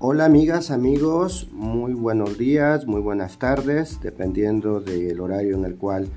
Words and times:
Hola 0.00 0.26
amigas, 0.26 0.70
amigos, 0.70 1.48
muy 1.50 1.92
buenos 1.92 2.38
días, 2.38 2.86
muy 2.86 3.00
buenas 3.00 3.40
tardes, 3.40 4.00
dependiendo 4.00 4.78
del 4.78 5.18
horario 5.18 5.56
en 5.56 5.64
el 5.64 5.74
cual 5.74 6.08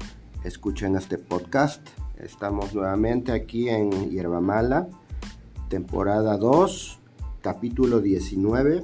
escuchen 0.43 0.95
este 0.95 1.17
podcast. 1.17 1.81
Estamos 2.19 2.75
nuevamente 2.75 3.31
aquí 3.31 3.69
en 3.69 4.11
Hierba 4.11 4.39
Mala, 4.39 4.87
temporada 5.67 6.37
2, 6.37 6.99
capítulo 7.41 8.01
19, 8.01 8.83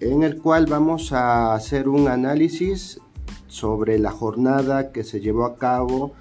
en 0.00 0.22
el 0.22 0.36
cual 0.36 0.66
vamos 0.66 1.14
a 1.14 1.54
hacer 1.54 1.88
un 1.88 2.06
análisis 2.08 3.00
sobre 3.46 3.98
la 3.98 4.10
jornada 4.10 4.92
que 4.92 5.02
se 5.02 5.20
llevó 5.20 5.46
a 5.46 5.56
cabo 5.56 6.12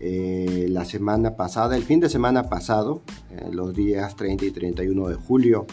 eh, 0.00 0.66
la 0.68 0.84
semana 0.84 1.34
pasada, 1.34 1.76
el 1.76 1.82
fin 1.82 1.98
de 1.98 2.10
semana 2.10 2.50
pasado, 2.50 3.00
eh, 3.30 3.48
los 3.50 3.74
días 3.74 4.16
30 4.16 4.44
y 4.44 4.50
31 4.50 5.08
de 5.08 5.14
julio 5.14 5.66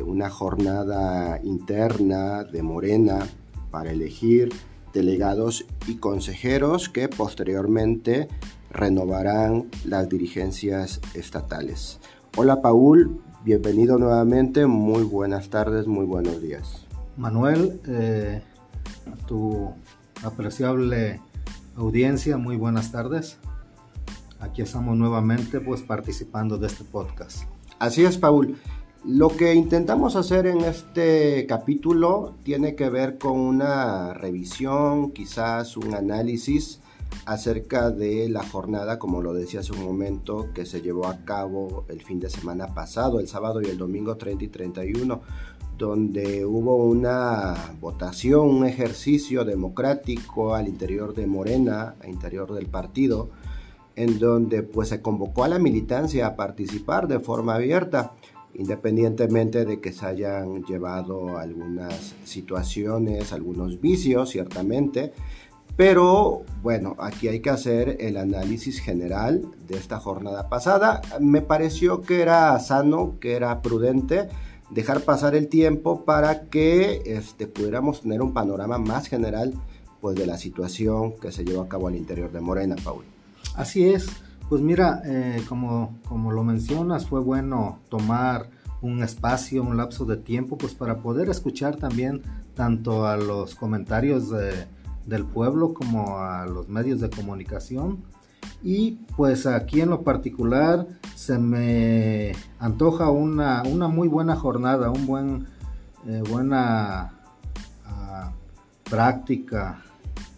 una 0.00 0.30
jornada 0.30 1.40
interna 1.42 2.44
de 2.44 2.62
Morena 2.62 3.26
para 3.70 3.90
elegir 3.90 4.50
delegados 4.92 5.66
y 5.86 5.96
consejeros 5.96 6.88
que 6.88 7.08
posteriormente 7.08 8.28
renovarán 8.70 9.68
las 9.84 10.08
dirigencias 10.08 11.00
estatales. 11.14 12.00
Hola 12.36 12.62
Paul, 12.62 13.20
bienvenido 13.44 13.98
nuevamente, 13.98 14.66
muy 14.66 15.02
buenas 15.02 15.50
tardes, 15.50 15.86
muy 15.86 16.06
buenos 16.06 16.40
días. 16.40 16.86
Manuel, 17.16 17.80
eh, 17.86 18.42
tu 19.26 19.72
apreciable 20.22 21.20
audiencia, 21.76 22.38
muy 22.38 22.56
buenas 22.56 22.92
tardes. 22.92 23.38
Aquí 24.40 24.62
estamos 24.62 24.96
nuevamente 24.96 25.60
pues 25.60 25.82
participando 25.82 26.58
de 26.58 26.66
este 26.66 26.84
podcast. 26.84 27.44
Así 27.78 28.04
es, 28.04 28.18
Paul. 28.18 28.56
Lo 29.04 29.30
que 29.30 29.52
intentamos 29.52 30.14
hacer 30.14 30.46
en 30.46 30.60
este 30.60 31.44
capítulo 31.48 32.36
tiene 32.44 32.76
que 32.76 32.88
ver 32.88 33.18
con 33.18 33.32
una 33.32 34.14
revisión, 34.14 35.10
quizás 35.10 35.76
un 35.76 35.92
análisis 35.92 36.78
acerca 37.26 37.90
de 37.90 38.28
la 38.28 38.44
jornada, 38.44 39.00
como 39.00 39.20
lo 39.20 39.34
decía 39.34 39.58
hace 39.58 39.72
un 39.72 39.84
momento, 39.84 40.50
que 40.54 40.64
se 40.66 40.82
llevó 40.82 41.08
a 41.08 41.24
cabo 41.24 41.84
el 41.88 42.00
fin 42.00 42.20
de 42.20 42.30
semana 42.30 42.74
pasado, 42.74 43.18
el 43.18 43.26
sábado 43.26 43.60
y 43.60 43.64
el 43.64 43.76
domingo 43.76 44.16
30 44.16 44.44
y 44.44 44.48
31, 44.48 45.20
donde 45.76 46.46
hubo 46.46 46.76
una 46.76 47.74
votación, 47.80 48.48
un 48.48 48.66
ejercicio 48.66 49.44
democrático 49.44 50.54
al 50.54 50.68
interior 50.68 51.12
de 51.12 51.26
Morena, 51.26 51.96
al 52.00 52.08
interior 52.08 52.54
del 52.54 52.66
partido, 52.66 53.30
en 53.96 54.20
donde 54.20 54.62
pues 54.62 54.90
se 54.90 55.02
convocó 55.02 55.42
a 55.42 55.48
la 55.48 55.58
militancia 55.58 56.28
a 56.28 56.36
participar 56.36 57.08
de 57.08 57.18
forma 57.18 57.56
abierta 57.56 58.12
independientemente 58.54 59.64
de 59.64 59.80
que 59.80 59.92
se 59.92 60.06
hayan 60.06 60.62
llevado 60.64 61.38
algunas 61.38 62.14
situaciones, 62.24 63.32
algunos 63.32 63.80
vicios, 63.80 64.30
ciertamente, 64.30 65.12
pero 65.76 66.42
bueno, 66.62 66.96
aquí 66.98 67.28
hay 67.28 67.40
que 67.40 67.50
hacer 67.50 67.96
el 68.00 68.18
análisis 68.18 68.80
general 68.80 69.42
de 69.66 69.76
esta 69.76 69.98
jornada 69.98 70.48
pasada. 70.48 71.00
Me 71.18 71.40
pareció 71.40 72.02
que 72.02 72.20
era 72.20 72.58
sano, 72.60 73.16
que 73.20 73.34
era 73.34 73.62
prudente 73.62 74.28
dejar 74.70 75.02
pasar 75.02 75.34
el 75.34 75.48
tiempo 75.48 76.04
para 76.04 76.48
que 76.48 77.02
este, 77.04 77.46
pudiéramos 77.46 78.02
tener 78.02 78.22
un 78.22 78.32
panorama 78.32 78.78
más 78.78 79.08
general 79.08 79.54
pues, 80.00 80.16
de 80.16 80.26
la 80.26 80.38
situación 80.38 81.14
que 81.18 81.32
se 81.32 81.44
llevó 81.44 81.62
a 81.62 81.68
cabo 81.68 81.88
al 81.88 81.96
interior 81.96 82.32
de 82.32 82.40
Morena, 82.40 82.76
Paul. 82.82 83.04
Así 83.54 83.88
es. 83.88 84.08
Pues 84.52 84.60
mira, 84.60 85.00
eh, 85.06 85.42
como, 85.48 85.98
como 86.06 86.30
lo 86.30 86.44
mencionas, 86.44 87.06
fue 87.06 87.20
bueno 87.20 87.78
tomar 87.88 88.50
un 88.82 89.02
espacio, 89.02 89.62
un 89.62 89.78
lapso 89.78 90.04
de 90.04 90.18
tiempo, 90.18 90.58
pues 90.58 90.74
para 90.74 90.98
poder 90.98 91.30
escuchar 91.30 91.76
también 91.76 92.20
tanto 92.54 93.06
a 93.06 93.16
los 93.16 93.54
comentarios 93.54 94.28
del 95.06 95.24
pueblo 95.24 95.72
como 95.72 96.18
a 96.18 96.44
los 96.44 96.68
medios 96.68 97.00
de 97.00 97.08
comunicación. 97.08 98.04
Y 98.62 98.98
pues 99.16 99.46
aquí 99.46 99.80
en 99.80 99.88
lo 99.88 100.02
particular 100.02 100.86
se 101.14 101.38
me 101.38 102.32
antoja 102.58 103.08
una, 103.08 103.62
una 103.62 103.88
muy 103.88 104.06
buena 104.06 104.36
jornada, 104.36 104.90
un 104.90 105.06
buen, 105.06 105.46
eh, 106.06 106.22
buena 106.28 107.14
ah, 107.86 108.32
práctica 108.84 109.82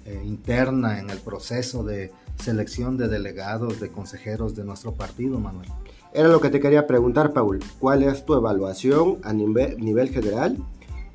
eh, 0.04 0.22
interna 0.24 1.00
en 1.00 1.10
el 1.10 1.18
proceso 1.18 1.82
de 1.82 2.12
selección 2.38 2.96
de 2.96 3.08
delegados, 3.08 3.80
de 3.80 3.90
consejeros 3.90 4.54
de 4.54 4.64
nuestro 4.64 4.94
partido, 4.94 5.38
Manuel. 5.38 5.68
Era 6.12 6.28
lo 6.28 6.40
que 6.40 6.50
te 6.50 6.60
quería 6.60 6.86
preguntar, 6.86 7.32
Paul. 7.32 7.60
¿Cuál 7.80 8.02
es 8.02 8.24
tu 8.24 8.34
evaluación 8.34 9.18
a 9.24 9.32
nivel, 9.32 10.10
general? 10.10 10.58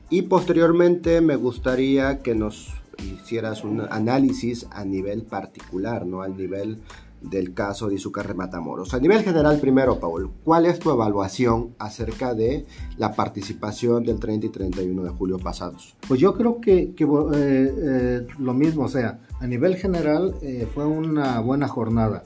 Y 0.10 0.24
posteriormente 0.24 1.22
me 1.22 1.36
gustaría 1.36 2.20
que 2.20 2.36
nos 2.36 2.74
hicieras 2.98 3.64
un 3.64 3.82
análisis 3.90 4.68
a 4.72 4.84
nivel 4.84 5.24
particular, 5.24 6.06
¿no? 6.06 6.22
Al 6.22 6.36
nivel 6.36 6.82
del 7.22 7.54
caso 7.54 7.88
de 7.88 7.96
Izúcar 7.96 8.34
Matamoros. 8.36 8.94
A 8.94 9.00
nivel 9.00 9.24
general, 9.24 9.60
primero, 9.60 10.00
Paul, 10.00 10.32
¿cuál 10.44 10.66
es 10.66 10.80
tu 10.80 10.92
evaluación 10.92 11.76
acerca 11.80 12.34
de 12.34 12.66
la 12.98 13.14
participación 13.14 14.04
del 14.04 14.20
30 14.20 14.48
y 14.48 14.50
31 14.50 15.04
de 15.04 15.10
julio 15.10 15.38
pasados? 15.38 15.96
Pues 16.08 16.20
yo 16.20 16.34
creo 16.34 16.62
que, 16.62 16.80
eh, 16.80 16.94
eh, 16.98 18.28
lo 18.38 18.54
mismo, 18.54 18.86
o 18.86 18.90
sea, 18.90 19.20
a 19.40 19.48
nivel 19.48 19.76
general 19.76 20.36
eh, 20.42 20.68
fue 20.74 20.86
una 20.86 21.40
buena 21.40 21.68
jornada. 21.68 22.24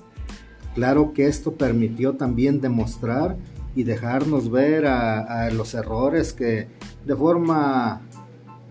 Claro 0.75 1.13
que 1.13 1.27
esto 1.27 1.53
permitió 1.53 2.13
también 2.13 2.59
demostrar 2.59 3.37
y 3.75 3.83
dejarnos 3.83 4.49
ver 4.51 4.85
a, 4.85 5.49
los 5.51 5.73
errores 5.73 6.33
que 6.33 6.67
de 7.05 7.15
forma 7.15 8.01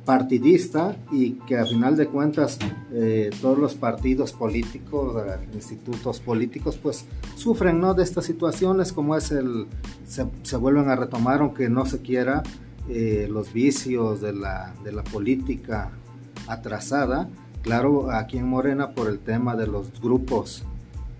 partidista 0.04 0.96
y 1.12 1.32
que 1.46 1.58
a 1.58 1.64
final 1.64 1.96
de 1.96 2.06
cuentas 2.06 2.58
eh, 2.92 3.30
todos 3.40 3.58
los 3.58 3.74
partidos 3.74 4.32
políticos, 4.32 5.22
eh, 5.26 5.48
institutos 5.54 6.20
políticos, 6.20 6.78
pues 6.82 7.04
sufren 7.36 7.80
¿no? 7.80 7.94
de 7.94 8.02
estas 8.02 8.24
situaciones 8.24 8.92
como 8.92 9.16
es 9.16 9.30
el, 9.30 9.66
se, 10.04 10.56
vuelven 10.56 10.88
a 10.88 10.96
retomar 10.96 11.41
aunque 11.41 11.68
no 11.68 11.86
se 11.86 12.00
quiera 12.00 12.42
eh, 12.88 13.28
los 13.30 13.52
vicios 13.52 14.20
de 14.20 14.32
la, 14.32 14.74
de 14.82 14.92
la 14.92 15.04
política 15.04 15.92
atrasada, 16.48 17.28
claro, 17.62 18.10
aquí 18.10 18.38
en 18.38 18.48
Morena 18.48 18.91
por 18.91 19.08
el 19.08 19.20
tema 19.20 19.54
de 19.54 19.68
los 19.68 20.00
grupos 20.00 20.64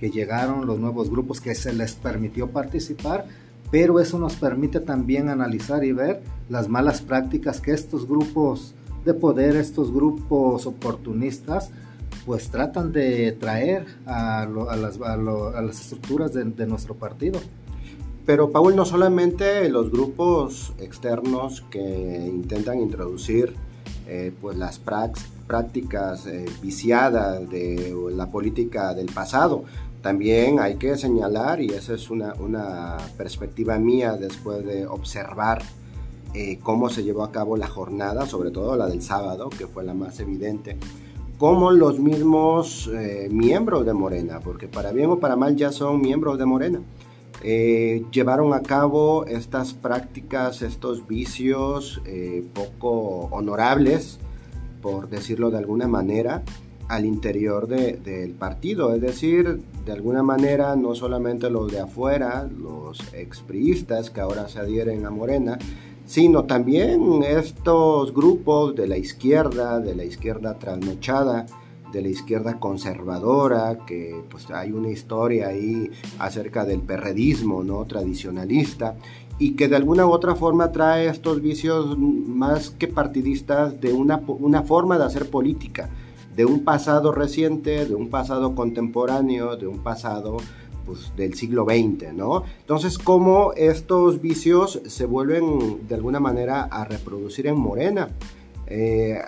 que 0.01 0.11
llegaron, 0.11 0.67
los 0.67 0.81
nuevos 0.81 1.09
grupos 1.11 1.41
que 1.41 1.55
se 1.55 1.73
les 1.73 1.95
permitió 1.95 2.51
participar, 2.51 3.27
pero 3.73 3.99
eso 3.99 4.19
nos 4.19 4.37
permite 4.37 4.81
también 4.81 5.31
analizar 5.31 5.83
y 5.83 5.93
ver 5.93 6.23
las 6.51 6.69
malas 6.69 7.01
prácticas 7.01 7.63
que 7.63 7.73
estos 7.73 8.07
grupos 8.07 8.75
de 9.07 9.15
poder, 9.15 9.57
estos 9.57 9.91
grupos 9.91 10.67
oportunistas, 10.67 11.71
pues 12.27 12.51
tratan 12.51 12.93
de 12.93 13.33
traer 13.33 13.87
a, 14.05 14.47
las, 14.47 15.81
estructuras 15.81 16.35
de, 16.35 16.67
nuestro 16.67 16.97
partido. 16.97 17.41
Pero 18.27 18.51
Paul, 18.51 18.77
no 18.77 18.85
solamente 18.85 19.67
los 19.71 19.91
grupos 19.91 20.75
externos 20.79 21.63
que 21.71 21.81
intentan 21.81 22.79
introducir 22.79 23.55
eh, 24.07 24.33
pues 24.41 24.57
las 24.57 24.81
prácticas 25.47 26.27
eh, 26.27 26.47
viciadas 26.61 27.49
de 27.51 27.95
la 28.15 28.31
política 28.31 28.95
del 28.95 29.07
pasado, 29.07 29.65
también 30.03 30.59
hay 30.59 30.75
que 30.75 30.97
señalar, 30.97 31.61
y 31.61 31.69
esa 31.69 31.95
es 31.95 32.11
una, 32.11 32.97
perspectiva 33.17 33.79
mía 33.79 34.17
después 34.17 34.67
de 34.67 34.85
observar 34.85 35.63
eh, 36.35 36.59
cómo 36.61 36.91
se 36.91 37.05
llevó 37.05 37.23
a 37.23 37.31
cabo 37.31 37.57
la 37.57 37.69
jornada, 37.69 38.27
sobre 38.27 38.51
todo 38.51 38.77
la 38.77 38.89
del 38.89 39.01
sábado, 39.01 39.49
que 39.49 39.69
fue 39.69 39.85
la 39.85 39.95
más 39.95 40.19
evidente, 40.19 40.77
cómo 41.39 41.71
los 41.71 42.01
mismos 42.01 42.91
eh, 42.93 43.29
miembros 43.31 43.87
de 43.87 43.93
Morena, 43.93 44.41
porque 44.41 44.67
para 44.67 44.91
bien 44.91 45.11
o 45.11 45.21
para 45.21 45.37
mal 45.37 45.55
ya 45.55 45.71
son 45.71 46.01
miembros 46.01 46.37
de 46.37 46.47
Morena, 46.47 46.81
eh, 47.43 48.05
llevaron 48.11 48.55
a 48.55 48.63
cabo 48.63 49.27
estas 49.27 49.75
prácticas, 49.75 50.63
estos 50.63 51.07
vicios 51.07 52.01
poco 52.55 53.29
honorables, 53.31 54.19
por 54.81 55.09
decirlo 55.09 55.51
de 55.51 55.59
alguna 55.59 55.87
manera, 55.87 56.43
al 56.89 57.07
interior 57.07 57.69
del 57.69 58.33
partido, 58.33 58.95
es 58.95 59.01
decir, 59.01 59.63
de 59.87 59.93
alguna 59.93 60.23
manera 60.23 60.77
no 60.77 60.95
solamente 60.95 61.49
los 61.49 61.73
de 61.73 61.81
afuera, 61.81 62.47
los 62.55 63.01
expriistas 63.15 64.11
que 64.11 64.21
ahora 64.21 64.49
se 64.49 64.59
adhieren 64.59 65.07
a 65.07 65.11
Morena, 65.11 65.59
sino 66.05 66.45
también 66.45 67.23
estos 67.23 68.13
grupos 68.13 68.75
de 68.75 68.89
la 68.89 68.99
izquierda, 68.99 69.81
de 69.81 69.95
la 69.95 70.05
izquierda 70.05 70.59
trasnochada, 70.59 71.47
de 71.93 72.03
la 72.03 72.09
izquierda 72.09 72.59
conservadora, 72.59 73.79
que 73.87 74.25
pues 74.31 74.51
hay 74.51 74.73
una 74.73 74.91
historia 74.91 75.49
ahí 75.49 75.91
acerca 76.19 76.65
del 76.65 76.81
perredismo, 76.81 77.63
¿no? 77.63 77.85
tradicionalista, 77.85 78.97
y 79.39 79.53
que 79.53 79.69
de 79.69 79.77
alguna 79.77 80.07
u 80.07 80.11
otra 80.11 80.35
forma 80.35 80.73
trae 80.73 81.09
estos 81.09 81.41
vicios 81.41 81.99
más 81.99 82.71
que 82.71 82.89
partidistas 82.89 83.81
de 83.81 83.93
una, 83.93 84.23
una 84.27 84.63
forma 84.63 84.99
de 84.99 85.05
hacer 85.05 85.31
política, 85.31 85.91
de 86.37 86.45
un 86.45 86.65
pasado 86.65 87.13
reciente, 87.13 87.87
de 87.87 87.95
un 87.95 88.09
pasado 88.09 88.55
contemporáneo, 88.55 89.57
de 89.57 89.67
un 89.67 89.81
pasado 89.81 90.39
pues, 90.85 91.13
del 91.17 91.35
siglo 91.35 91.65
XX, 91.65 92.13
¿no? 92.15 92.45
Entonces, 92.61 92.99
cómo 92.99 93.53
estos 93.55 94.21
vicios 94.21 94.81
se 94.87 95.07
vuelven 95.07 95.87
de 95.87 95.95
alguna 95.95 96.21
manera 96.21 96.63
a 96.65 96.85
reproducir 96.85 97.47
en 97.47 97.59
Morena. 97.59 98.09
Eh, 98.67 99.21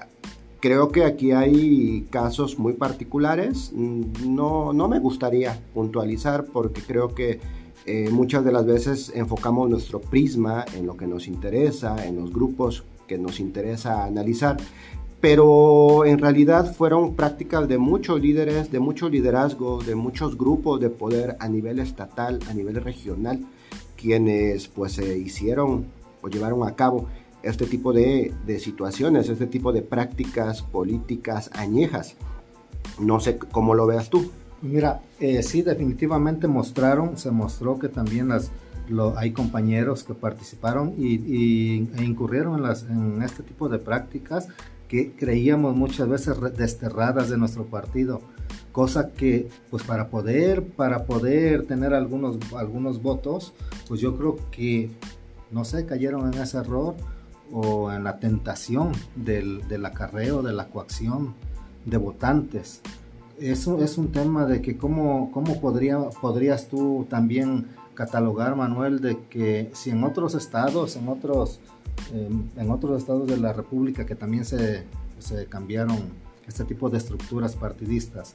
creo 0.65 0.89
que 0.89 1.05
aquí 1.05 1.33
hay 1.33 2.07
casos 2.09 2.59
muy 2.59 2.73
particulares. 2.73 3.71
No, 3.75 4.73
no 4.73 4.89
me 4.89 4.99
gustaría 4.99 5.61
puntualizar 5.75 6.47
porque 6.47 6.81
creo 6.81 7.15
que 7.15 7.39
eh, 7.85 8.09
muchas 8.11 8.47
de 8.47 8.53
las 8.53 8.65
veces 8.65 9.13
enfocamos 9.15 9.69
nuestro 9.69 10.01
prisma 10.01 10.65
en 10.75 10.87
lo 10.87 10.97
que 10.97 11.07
nos 11.07 11.29
interesa, 11.29 12.07
en 12.07 12.17
los 12.17 12.33
grupos 12.33 12.83
que 13.07 13.19
nos 13.19 13.41
interesa 13.41 14.05
analizar, 14.05 14.57
pero 15.21 16.07
en 16.07 16.19
realidad 16.19 16.75
fueron 16.75 17.15
prácticas 17.15 17.69
de 17.69 17.77
muchos 17.77 18.19
líderes, 18.23 18.73
de 18.73 18.81
mucho 18.81 19.11
liderazgo, 19.11 19.83
de 19.83 19.95
muchos 19.95 20.39
grupos 20.39 20.81
de 20.81 20.89
poder 20.89 21.37
a 21.41 21.47
nivel 21.47 21.79
estatal, 21.79 22.39
a 22.49 22.55
nivel 22.55 22.77
regional, 22.77 23.45
quienes 23.99 24.69
pues 24.69 24.93
se 24.93 25.19
hicieron 25.19 25.85
o 26.23 26.29
llevaron 26.29 26.67
a 26.67 26.75
cabo 26.75 27.07
este 27.45 27.67
tipo 27.67 27.93
de, 27.93 28.33
de 28.47 28.59
situaciones, 28.59 29.29
este 29.29 29.47
tipo 29.47 29.73
de 29.73 29.83
prácticas 29.83 30.63
políticas 30.63 31.51
añejas. 31.55 32.17
No 32.99 33.21
sé 33.21 33.39
cómo 33.39 33.75
lo 33.75 33.87
veas 33.87 34.11
tú. 34.11 34.31
Mira, 34.63 35.03
eh, 35.21 35.43
sí, 35.43 35.63
definitivamente 35.63 36.49
mostraron, 36.49 37.19
se 37.19 37.31
mostró 37.31 37.79
que 37.79 37.89
también 37.89 38.29
las, 38.29 38.51
hay 39.17 39.33
compañeros 39.33 40.05
que 40.05 40.15
participaron 40.15 40.95
y, 40.97 41.87
e 41.99 42.05
incurrieron 42.05 42.57
en, 42.57 42.63
las, 42.63 42.85
en 42.85 43.23
este 43.23 43.43
tipo 43.43 43.69
de 43.69 43.79
prácticas 43.79 44.49
que 44.89 45.13
creíamos 45.13 45.77
muchas 45.77 46.09
veces 46.09 46.37
desterradas 46.57 47.29
de 47.29 47.37
nuestro 47.37 47.67
partido, 47.67 48.21
cosa 48.73 49.13
que 49.13 49.49
pues 49.71 49.83
para 49.83 50.09
poder, 50.09 50.67
para 50.67 51.05
poder 51.05 51.67
tener 51.67 51.93
algunos, 51.93 52.39
algunos 52.55 53.03
votos, 53.03 53.53
pues 53.87 54.01
yo 54.01 54.17
creo 54.17 54.39
que, 54.51 54.91
no 55.51 55.65
sé, 55.65 55.85
cayeron 55.85 56.33
en 56.33 56.41
ese 56.41 56.59
error 56.59 56.95
o 57.53 57.93
en 57.93 58.05
la 58.05 58.19
tentación 58.19 58.93
del, 59.17 59.67
del 59.69 59.85
acarreo, 59.87 60.43
de 60.43 60.53
la 60.53 60.69
coacción 60.69 61.35
de 61.85 61.97
votantes. 61.97 62.81
Eso 63.39 63.83
es 63.83 63.99
un 63.99 64.13
tema 64.13 64.47
de 64.47 64.63
que 64.63 64.77
cómo, 64.77 65.31
cómo 65.33 65.61
podría, 65.61 65.99
podrías 66.21 66.69
tú 66.69 67.07
también 67.11 67.67
catalogar, 67.95 68.57
Manuel, 68.57 69.01
de 69.01 69.19
que 69.29 69.71
si 69.73 69.91
en 69.91 70.05
otros 70.05 70.35
estados, 70.35 70.97
en 70.97 71.09
otros, 71.09 71.61
em, 72.13 72.49
en 72.57 72.71
otros 72.71 72.99
estados 72.99 73.27
de 73.27 73.37
la 73.37 73.53
República 73.53 74.07
que 74.07 74.15
también 74.15 74.45
se, 74.45 74.85
se, 75.19 75.47
cambiaron 75.47 75.99
este 76.47 76.65
tipo 76.65 76.91
de 76.91 76.99
estructuras 76.99 77.57
partidistas, 77.57 78.35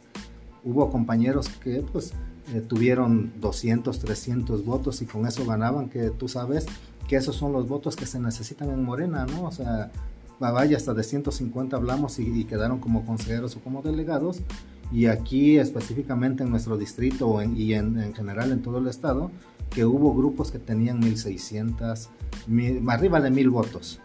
hubo 0.63 0.89
compañeros 0.89 1.49
que 1.49 1.83
pues 1.91 2.13
eh, 2.53 2.61
tuvieron 2.61 3.31
200, 3.39 3.99
300 3.99 4.65
votos 4.65 5.01
y 5.01 5.05
con 5.05 5.25
eso 5.27 5.45
ganaban, 5.45 5.89
que 5.89 6.09
tú 6.09 6.27
sabes 6.27 6.65
que 7.09 7.17
esos 7.17 7.35
son 7.35 7.51
los 7.51 7.67
votos 7.67 7.97
que 7.97 8.05
se 8.05 8.19
necesitan 8.19 8.69
en 8.69 8.83
Morena, 8.83 9.25
¿no? 9.25 9.43
O 9.45 9.51
sea, 9.51 9.91
vaya, 10.39 10.77
hasta 10.77 10.93
de 10.93 11.03
150 11.03 11.75
hablamos 11.75 12.19
y, 12.19 12.39
y 12.39 12.45
quedaron 12.45 12.79
como 12.79 13.05
consejeros 13.05 13.57
o 13.57 13.59
como 13.59 13.81
delegados 13.81 14.41
y 14.91 15.05
aquí 15.05 15.57
específicamente 15.57 16.43
en 16.43 16.49
nuestro 16.49 16.77
distrito 16.77 17.41
y 17.43 17.73
en, 17.73 18.13
general 18.15 18.51
en 18.51 18.61
todo 18.61 18.79
el 18.79 18.87
estado, 18.87 19.31
que 19.69 19.85
hubo 19.85 20.15
grupos 20.15 20.51
que 20.51 20.59
tenían 20.59 21.01
1.600, 21.01 22.07
arriba 22.87 23.21
de 23.21 23.29
1.000 23.29 23.51
votos. 23.51 23.99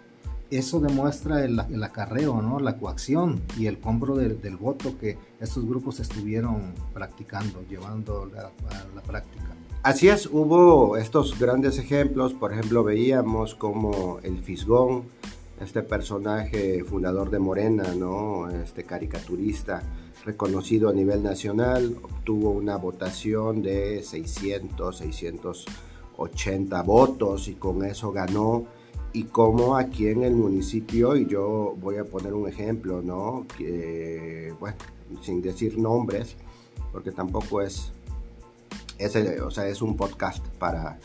Eso 0.50 0.80
demuestra 0.80 1.44
el, 1.44 1.58
acarreo, 1.82 2.40
¿no? 2.40 2.60
la 2.60 2.76
coacción 2.76 3.42
y 3.58 3.66
el 3.66 3.80
compro 3.80 4.16
del 4.16 4.56
voto 4.56 4.96
que 4.98 5.18
estos 5.40 5.66
grupos 5.66 6.00
estuvieron 6.00 6.74
practicando, 6.92 7.62
llevando 7.68 8.30
a 8.36 8.94
la 8.94 9.02
práctica. 9.02 9.54
Así 9.84 10.08
es, 10.08 10.26
hubo 10.26 10.96
estos 10.96 11.38
grandes 11.38 11.78
ejemplos, 11.78 12.32
por 12.32 12.54
ejemplo 12.54 12.82
veíamos 12.82 13.54
como 13.54 14.18
el 14.22 14.38
Fisgón, 14.42 15.04
este 15.60 15.82
personaje 15.82 16.82
fundador 16.84 17.28
de 17.28 17.38
Morena, 17.38 17.94
¿no? 17.94 18.48
este 18.48 18.84
caricaturista, 18.84 19.82
reconocido 20.24 20.88
a 20.88 20.94
nivel 20.94 21.22
nacional, 21.22 21.96
obtuvo 22.02 22.52
una 22.52 22.76
votación 22.76 23.60
de 23.60 24.02
600, 24.02 24.96
680 24.96 26.82
votos 26.82 27.48
y 27.48 27.54
con 27.56 27.84
eso 27.84 28.10
ganó. 28.10 28.64
Y 29.14 29.24
como 29.24 29.76
aquí 29.76 30.08
en 30.08 30.24
el 30.24 30.34
municipio, 30.34 31.16
y 31.16 31.26
yo 31.26 31.76
voy 31.80 31.98
a 31.98 32.04
poner 32.04 32.34
un 32.34 32.48
ejemplo, 32.48 33.00
¿no? 33.00 33.46
Bueno, 34.58 34.76
sin 35.22 35.40
decir 35.40 35.78
nombres, 35.78 36.36
porque 36.90 37.12
tampoco 37.12 37.62
es, 37.62 37.92
o 39.40 39.50
sea, 39.52 39.68
es 39.68 39.80
un 39.82 39.96
podcast 39.96 40.44
para 40.58 40.98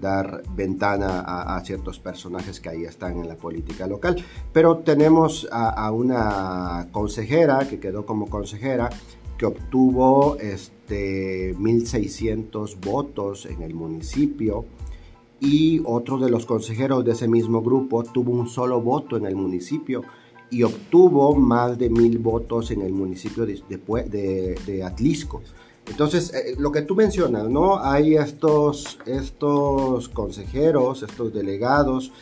dar 0.00 0.42
ventana 0.54 1.20
a, 1.20 1.62
ciertos 1.62 1.98
personajes 1.98 2.60
que 2.60 2.70
ahí 2.70 2.84
están 2.84 3.18
en 3.18 3.28
la 3.28 3.36
política 3.36 3.86
local. 3.86 4.16
Pero 4.54 4.78
tenemos 4.78 5.46
a, 5.52 5.90
una 5.92 6.88
consejera 6.92 7.68
que 7.68 7.78
quedó 7.78 8.06
como 8.06 8.30
consejera 8.30 8.88
que 9.36 9.44
obtuvo 9.44 10.36
este 10.36 11.54
1.600 11.56 12.80
votos 12.80 13.44
en 13.46 13.60
el 13.60 13.74
municipio 13.74 14.64
y 15.40 15.80
otro 15.84 16.18
de 16.18 16.30
los 16.30 16.44
consejeros 16.44 17.04
de 17.04 17.12
ese 17.12 17.26
mismo 17.26 17.62
grupo 17.62 18.02
tuvo 18.02 18.32
un 18.32 18.46
solo 18.46 18.80
voto 18.80 19.16
en 19.16 19.24
el 19.24 19.34
municipio 19.34 20.02
y 20.50 20.62
obtuvo 20.64 21.34
más 21.34 21.78
de 21.78 21.88
mil 21.88 22.18
votos 22.18 22.70
en 22.70 22.82
el 22.82 22.92
municipio 22.92 23.46
de, 23.46 24.56
de, 24.66 24.84
Atlisco. 24.84 25.42
Entonces, 25.86 26.34
eh, 26.34 26.56
lo 26.58 26.70
que 26.72 26.82
tú 26.82 26.94
mencionas, 26.94 27.48
¿no? 27.48 27.78
Hay 27.78 28.16
estos, 28.16 28.98
estos 29.06 30.08
consejeros, 30.08 31.02
estos 31.02 31.32
delegados 31.32 32.12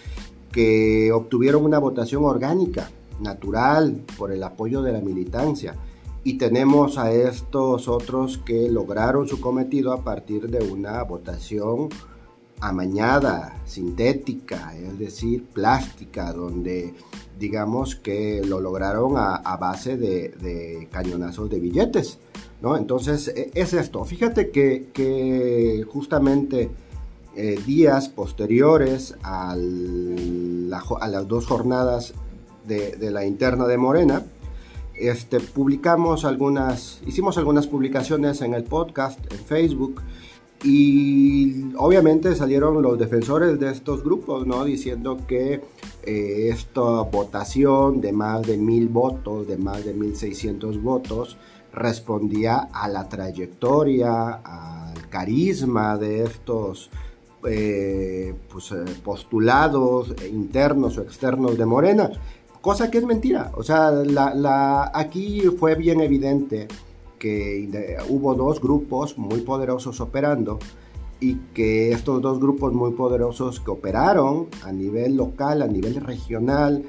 que 0.52 1.10
obtuvieron 1.12 1.64
una 1.64 1.78
votación 1.78 2.24
orgánica, 2.24 2.90
natural, 3.20 4.02
por 4.16 4.30
el 4.30 4.42
apoyo 4.42 4.82
de 4.82 4.92
la 4.92 5.00
militancia. 5.00 5.74
Y 6.22 6.34
tenemos 6.34 6.98
a 6.98 7.12
estos 7.12 7.88
otros 7.88 8.38
que 8.38 8.68
lograron 8.68 9.26
su 9.26 9.40
cometido 9.40 9.92
a 9.92 10.04
partir 10.04 10.48
de 10.50 10.70
una 10.70 11.02
votación 11.02 11.88
amañada, 12.60 13.60
sintética, 13.64 14.74
es 14.76 14.98
decir, 14.98 15.44
plástica, 15.44 16.32
donde 16.32 16.94
digamos 17.38 17.94
que 17.94 18.42
lo 18.44 18.60
lograron 18.60 19.14
a, 19.16 19.56
base 19.56 19.96
de 19.96 20.88
cañonazos 20.90 21.48
de 21.50 21.60
billetes. 21.60 22.18
¿no? 22.60 22.76
Entonces, 22.76 23.28
e, 23.28 23.50
es 23.54 23.72
esto. 23.72 24.04
Fíjate 24.04 24.50
que, 24.50 25.86
justamente 25.90 26.70
eh, 27.36 27.58
días 27.66 28.08
posteriores 28.08 29.14
a 29.22 29.56
las 29.56 31.28
dos 31.28 31.46
jornadas 31.46 32.14
de, 32.66 33.10
la 33.10 33.24
interna 33.24 33.66
de 33.66 33.78
Morena, 33.78 34.24
este, 34.94 35.40
publicamos 35.40 36.24
algunas, 36.24 37.00
hicimos 37.06 37.38
algunas 37.38 37.68
publicaciones 37.68 38.42
en 38.42 38.54
el 38.54 38.64
podcast, 38.64 39.20
en 39.32 39.38
Facebook, 39.38 40.02
y 40.64 41.72
obviamente 41.76 42.34
salieron 42.34 42.82
los 42.82 42.98
defensores 42.98 43.60
de 43.60 43.70
estos 43.70 44.02
grupos, 44.02 44.46
¿no? 44.46 44.64
Diciendo 44.64 45.18
que 45.26 45.62
eh, 46.02 46.48
esta 46.50 47.02
votación 47.02 48.00
de 48.00 48.12
más 48.12 48.42
de 48.42 48.56
mil 48.56 48.88
votos, 48.88 49.46
de 49.46 49.56
más 49.56 49.84
de 49.84 49.94
mil 49.94 50.16
seiscientos 50.16 50.82
votos, 50.82 51.36
respondía 51.72 52.68
a 52.72 52.88
la 52.88 53.08
trayectoria, 53.08 54.40
al 54.44 55.08
carisma 55.08 55.96
de 55.96 56.24
estos 56.24 56.90
eh, 57.46 58.34
pues, 58.48 58.72
eh, 58.72 58.84
postulados 59.04 60.12
internos 60.28 60.98
o 60.98 61.02
externos 61.02 61.56
de 61.56 61.66
Morena, 61.66 62.10
cosa 62.60 62.90
que 62.90 62.98
es 62.98 63.04
mentira. 63.04 63.52
O 63.54 63.62
sea, 63.62 63.90
la, 63.92 64.90
aquí 64.92 65.42
fue 65.58 65.76
bien 65.76 66.00
evidente 66.00 66.66
que 67.18 67.96
hubo 68.08 68.34
dos 68.34 68.60
grupos 68.60 69.18
muy 69.18 69.40
poderosos 69.40 70.00
operando 70.00 70.58
y 71.20 71.34
que 71.54 71.92
estos 71.92 72.22
dos 72.22 72.38
grupos 72.38 72.72
muy 72.72 72.92
poderosos 72.92 73.60
que 73.60 73.70
operaron 73.70 74.46
a 74.64 74.72
nivel 74.72 75.16
local, 75.16 75.62
a 75.62 75.66
nivel 75.66 75.96
regional, 75.96 76.84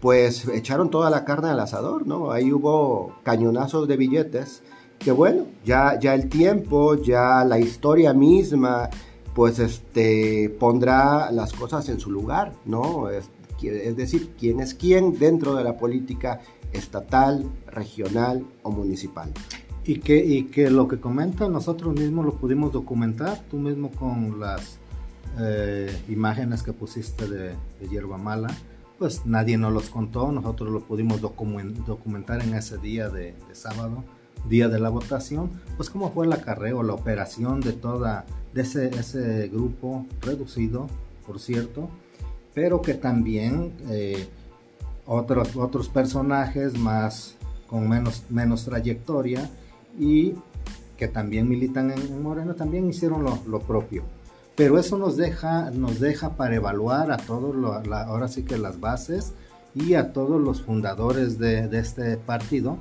pues 0.00 0.48
echaron 0.48 0.90
toda 0.90 1.10
la 1.10 1.24
carne 1.24 1.48
al 1.48 1.60
asador, 1.60 2.06
¿no? 2.06 2.30
Ahí 2.30 2.52
hubo 2.52 3.12
cañonazos 3.22 3.86
de 3.88 3.96
billetes, 3.96 4.62
que 4.98 5.12
bueno, 5.12 5.46
ya, 5.64 5.98
ya 5.98 6.14
el 6.14 6.28
tiempo, 6.28 6.94
ya 6.94 7.44
la 7.44 7.58
historia 7.58 8.14
misma, 8.14 8.88
pues 9.34 9.58
este, 9.58 10.54
pondrá 10.58 11.30
las 11.30 11.52
cosas 11.52 11.88
en 11.88 12.00
su 12.00 12.10
lugar, 12.10 12.52
¿no? 12.64 13.10
Es, 13.10 13.30
es 13.62 13.96
decir, 13.96 14.34
quién 14.38 14.60
es 14.60 14.74
quién 14.74 15.18
dentro 15.18 15.54
de 15.54 15.64
la 15.64 15.76
política 15.76 16.40
estatal, 16.72 17.50
regional 17.66 18.44
o 18.62 18.70
municipal. 18.70 19.32
Y 19.86 20.00
que, 20.00 20.24
y 20.24 20.44
que 20.44 20.70
lo 20.70 20.88
que 20.88 20.98
comentan 20.98 21.52
nosotros 21.52 21.94
mismos 21.94 22.24
lo 22.24 22.36
pudimos 22.36 22.72
documentar, 22.72 23.42
tú 23.50 23.58
mismo 23.58 23.90
con 23.90 24.40
las 24.40 24.78
eh, 25.38 25.94
imágenes 26.08 26.62
que 26.62 26.72
pusiste 26.72 27.28
de, 27.28 27.48
de 27.80 27.88
Hierba 27.90 28.16
Mala, 28.16 28.48
pues 28.98 29.26
nadie 29.26 29.58
nos 29.58 29.72
los 29.72 29.90
contó, 29.90 30.30
nosotros 30.30 30.70
lo 30.70 30.80
pudimos 30.80 31.20
documentar 31.20 32.42
en 32.42 32.54
ese 32.54 32.78
día 32.78 33.08
de, 33.08 33.34
sábado, 33.52 34.04
día 34.48 34.68
de 34.68 34.78
la 34.78 34.88
votación, 34.88 35.50
pues 35.76 35.90
cómo 35.90 36.12
fue 36.12 36.26
el 36.26 36.32
acarreo, 36.32 36.82
la 36.82 36.94
operación 36.94 37.60
de 37.60 37.72
toda, 37.72 38.24
de 38.52 38.62
ese, 38.62 38.88
ese 38.88 39.48
grupo 39.48 40.06
reducido, 40.20 40.86
por 41.26 41.40
cierto, 41.40 41.90
pero 42.54 42.82
que 42.82 42.94
también 42.94 43.72
eh, 43.88 44.28
otros, 45.06 45.56
otros 45.56 45.88
personajes 45.88 46.78
más 46.78 47.34
con 47.66 47.88
menos, 47.88 48.24
menos 48.30 48.64
trayectoria 48.64 49.50
y 49.98 50.34
que 50.96 51.08
también 51.08 51.48
militan 51.48 51.90
en, 51.90 52.22
Moreno 52.22 52.54
también 52.54 52.88
hicieron 52.88 53.24
lo, 53.24 53.60
propio. 53.60 54.04
Pero 54.56 54.78
eso 54.78 54.96
nos 54.96 55.16
deja, 55.16 55.70
nos 55.70 55.98
deja 55.98 56.36
para 56.36 56.54
evaluar 56.54 57.10
a 57.10 57.16
todos, 57.16 57.54
ahora 57.92 58.28
sí 58.28 58.44
que 58.44 58.56
las 58.56 58.78
bases 58.78 59.32
y 59.74 59.94
a 59.94 60.12
todos 60.12 60.40
los 60.40 60.62
fundadores 60.62 61.38
de, 61.38 61.66
de 61.68 61.78
este 61.80 62.16
partido, 62.16 62.78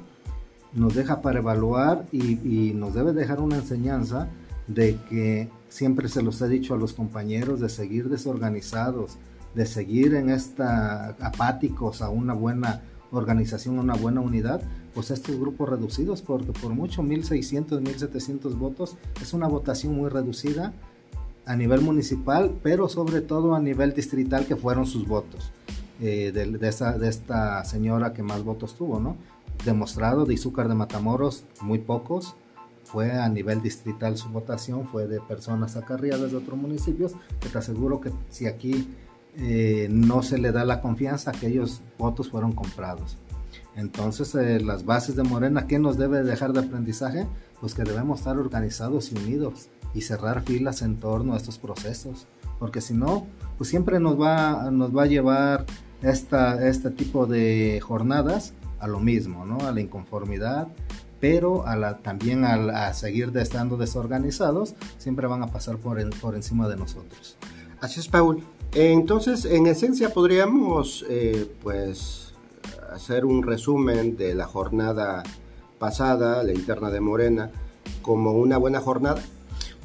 nos 0.74 0.96
deja 0.96 1.22
para 1.22 1.40
evaluar 1.40 2.06
y, 2.12 2.40
y, 2.48 2.74
nos 2.74 2.94
debe 2.94 3.14
dejar 3.14 3.40
una 3.40 3.58
enseñanza 3.58 4.28
de 4.68 4.98
que 5.10 5.50
siempre 5.70 6.10
se 6.10 6.22
los 6.22 6.42
he 6.42 6.48
dicho 6.48 6.74
a 6.74 6.78
los 6.78 6.94
compañeros 6.94 7.60
de 7.60 7.70
seguir 7.70 8.10
desorganizados, 8.10 9.18
de 9.54 9.66
seguir 9.66 10.16
en 10.16 10.30
esta 10.30 11.10
apáticos 11.20 12.02
a 12.02 12.10
una 12.10 12.34
buena 12.34 12.82
organización, 13.12 13.78
a 13.78 13.82
una 13.82 13.94
buena 13.94 14.22
unidad, 14.22 14.62
pues 14.94 15.12
estos 15.12 15.40
grupos 15.40 15.70
reducidos, 15.70 16.22
porque 16.22 16.52
por 16.52 16.74
mucho 16.74 17.02
1.600, 17.02 17.82
1.700 17.82 18.58
votos 18.58 18.98
es 19.22 19.34
una 19.34 19.48
votación 19.48 19.96
muy 19.96 20.10
reducida 20.10 20.74
a 21.46 21.56
nivel 21.56 21.82
municipal, 21.82 22.56
pero 22.64 22.88
sobre 22.88 23.22
todo 23.22 23.56
a 23.56 23.60
nivel 23.60 23.94
distrital 23.94 24.46
que 24.46 24.56
fueron 24.56 24.86
sus 24.86 25.08
votos. 25.08 25.52
Eh, 26.02 26.32
de, 26.32 26.68
esa, 26.68 26.98
de 26.98 27.08
esta 27.08 27.64
señora 27.66 28.14
que 28.14 28.24
más 28.24 28.44
votos 28.44 28.76
tuvo, 28.76 29.00
¿no? 29.00 29.16
Demostrado 29.64 30.26
de 30.26 30.34
Izúcar 30.34 30.68
de 30.68 30.76
Matamoros, 30.76 31.46
muy 31.62 31.80
pocos, 31.80 32.36
fue 32.84 33.12
a 33.12 33.30
nivel 33.30 33.62
distrital 33.62 34.18
su 34.18 34.30
votación, 34.30 34.88
fue 34.88 35.08
de 35.08 35.22
personas 35.22 35.78
acarriadas 35.78 36.32
de 36.32 36.38
otros 36.38 36.58
municipios, 36.58 37.14
que 37.40 37.50
te 37.50 37.58
aseguro 37.58 38.02
que 38.02 38.12
si 38.30 38.48
aquí 38.48 38.88
eh, 39.38 39.88
no 39.90 40.24
se 40.24 40.38
le 40.38 40.52
da 40.52 40.66
la 40.66 40.82
confianza, 40.82 41.32
aquellos 41.32 41.82
votos 41.98 42.30
fueron 42.30 42.52
comprados. 42.52 43.18
Entonces, 43.76 44.34
eh, 44.36 44.60
las 44.60 44.86
bases 44.86 45.16
de 45.16 45.24
Morena, 45.24 45.68
¿qué 45.68 45.80
nos 45.80 45.98
debe 45.98 46.24
dejar 46.24 46.54
de 46.54 46.62
aprendizaje? 46.62 47.28
Pues 47.60 47.74
que 47.74 47.84
debemos 47.84 48.20
estar 48.20 48.38
organizados 48.38 49.12
y 49.12 49.16
unidos 49.16 49.70
y 49.94 50.02
cerrar 50.02 50.42
filas 50.44 50.82
en 50.82 50.98
torno 50.98 51.34
a 51.34 51.38
estos 51.38 51.58
procesos, 51.58 52.28
porque 52.60 52.82
si 52.82 52.94
no, 52.94 53.28
pues 53.58 53.70
siempre 53.70 54.00
nos 54.00 54.20
va, 54.20 54.70
nos 54.72 54.96
va 54.96 55.04
a 55.04 55.08
llevar 55.08 55.66
esta, 56.02 56.68
este 56.68 56.90
tipo 56.90 57.26
de 57.26 57.80
jornadas 57.82 58.54
a 58.80 58.88
lo 58.88 59.00
mismo, 59.00 59.46
¿no? 59.46 59.60
A 59.66 59.72
la 59.72 59.82
inconformidad, 59.82 60.68
pero 61.20 61.66
a 61.68 61.98
también 62.00 62.44
a, 62.44 62.94
seguir 62.94 63.32
estando 63.38 63.78
desorganizados, 63.78 64.76
siempre 64.98 65.28
van 65.28 65.42
a 65.42 65.48
pasar 65.48 65.78
por, 65.78 65.98
por 66.20 66.36
encima 66.36 66.68
de 66.68 66.76
nosotros. 66.76 67.38
Así 67.80 68.00
es, 68.00 68.08
Paul. 68.08 68.44
Entonces, 68.74 69.46
en 69.46 69.68
esencia, 69.68 70.10
podríamos, 70.10 71.06
eh, 71.08 71.50
pues, 71.62 72.23
hacer 72.92 73.26
un 73.26 73.44
resumen 73.44 74.18
de 74.18 74.36
la 74.36 74.46
jornada 74.46 75.24
pasada, 75.80 76.44
la 76.44 76.54
interna 76.54 76.90
de 76.90 77.00
Morena, 77.00 77.52
como 78.02 78.32
una 78.32 78.58
buena 78.58 78.80
jornada. 78.80 79.22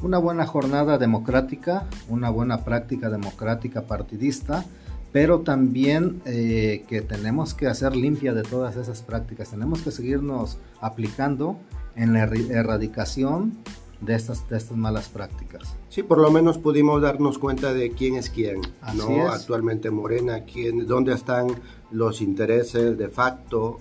Una 0.01 0.19
buena 0.19 0.47
jornada 0.47 0.97
democrática, 0.97 1.87
una 2.09 2.31
buena 2.31 2.65
práctica 2.65 3.11
democrática 3.11 3.83
partidista, 3.83 4.65
pero 5.13 5.41
también 5.41 6.23
eh, 6.25 6.85
que 6.89 7.01
tenemos 7.01 7.53
que 7.53 7.67
hacer 7.67 7.97
limpia 7.97 8.33
de 8.33 8.43
todas 8.43 8.77
esas 8.77 9.03
prácticas, 9.03 9.51
tenemos 9.51 9.83
que 9.83 9.91
seguirnos 9.91 10.59
aplicando 10.81 11.57
en 11.97 12.13
la 12.13 12.23
erradicación 12.23 13.55
de 14.01 14.15
estas, 14.15 14.49
de 14.49 14.57
estas 14.57 14.77
malas 14.77 15.09
prácticas. 15.09 15.77
Sí, 15.89 16.03
por 16.03 16.19
lo 16.19 16.31
menos 16.31 16.59
pudimos 16.59 17.03
darnos 17.03 17.39
cuenta 17.39 17.73
de 17.73 17.91
quién 17.91 18.17
es 18.17 18.31
quién, 18.31 18.61
¿no? 18.95 19.29
Actualmente 19.29 19.91
Morena, 19.91 20.45
quién, 20.45 20.87
dónde 20.87 21.15
están 21.15 21.49
los 21.91 22.21
intereses 22.21 22.97
de 22.97 23.09
facto, 23.09 23.79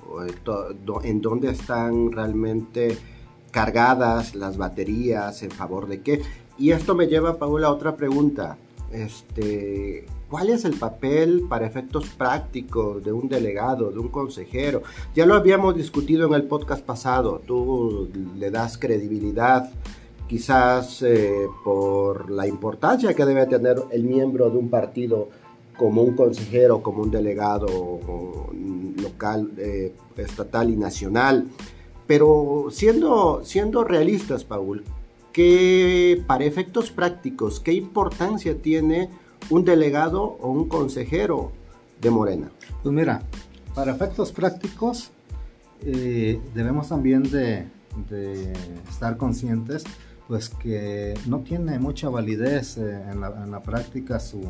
en 1.04 1.22
dónde 1.22 1.52
están 1.52 2.12
realmente 2.12 2.98
cargadas 3.52 4.36
las 4.36 4.58
baterías, 4.58 5.44
en 5.44 5.52
favor 5.52 5.88
de 5.88 6.02
qué. 6.02 6.22
Y 6.58 6.72
esto 6.72 6.96
me 6.96 7.08
lleva, 7.08 7.38
Paula, 7.38 7.68
a 7.68 7.72
otra 7.72 7.96
pregunta. 7.96 8.58
Este, 8.92 10.06
¿Cuál 10.30 10.50
es 10.50 10.66
el 10.66 10.74
papel 10.74 11.46
para 11.48 11.66
efectos 11.66 12.10
prácticos 12.10 13.04
de 13.04 13.12
un 13.12 13.30
delegado, 13.30 13.92
de 13.92 14.00
un 14.00 14.10
consejero? 14.10 14.84
Ya 15.16 15.26
lo 15.26 15.36
habíamos 15.36 15.76
discutido 15.76 16.28
en 16.28 16.34
el 16.34 16.44
podcast 16.44 16.84
pasado, 16.84 17.42
tú 17.46 18.10
le 18.36 18.52
das 18.52 18.78
credibilidad 18.78 19.72
quizás 20.27 21.01
eh, 21.01 21.48
por 21.63 22.29
la 22.29 22.48
importancia 22.48 23.13
que 23.13 23.25
debe 23.25 23.46
tener 23.48 23.77
el 23.91 24.03
miembro 24.03 24.50
de 24.50 24.57
un 24.57 24.69
partido 24.69 25.29
como 25.77 26.01
un 26.01 26.15
consejero, 26.15 26.81
como 26.81 27.03
un 27.03 27.12
delegado 27.12 28.00
local, 29.01 29.51
eh, 29.57 29.93
estatal 30.17 30.69
y 30.69 30.75
nacional. 30.75 31.48
Pero 32.07 32.67
siendo, 32.72 33.41
siendo 33.43 33.84
realistas, 33.84 34.43
Paul, 34.43 34.84
¿qué, 35.31 36.24
para 36.25 36.46
efectos 36.46 36.89
prácticos, 36.89 37.60
¿qué 37.60 37.74
importancia 37.74 38.57
tiene 38.62 39.10
un 39.50 39.63
delegado 39.65 40.24
o 40.24 40.50
un 40.50 40.67
consejero 40.67 41.51
de 42.01 42.10
Morena? 42.10 42.50
Pues 42.81 42.93
mira, 42.93 43.22
para 43.75 43.91
efectos 43.91 44.31
prácticos 44.31 45.12
eh, 45.86 46.39
debemos 46.55 46.89
también 46.89 47.24
de, 47.24 47.67
estar 48.89 49.17
conscientes 49.17 49.84
pues 50.27 50.50
que 50.50 51.13
no 51.25 51.39
tiene 51.39 51.79
mucha 51.79 52.10
validez 52.10 52.77
eh, 52.77 53.01
en, 53.10 53.22
la, 53.22 53.62
práctica 53.62 54.19
su, 54.19 54.41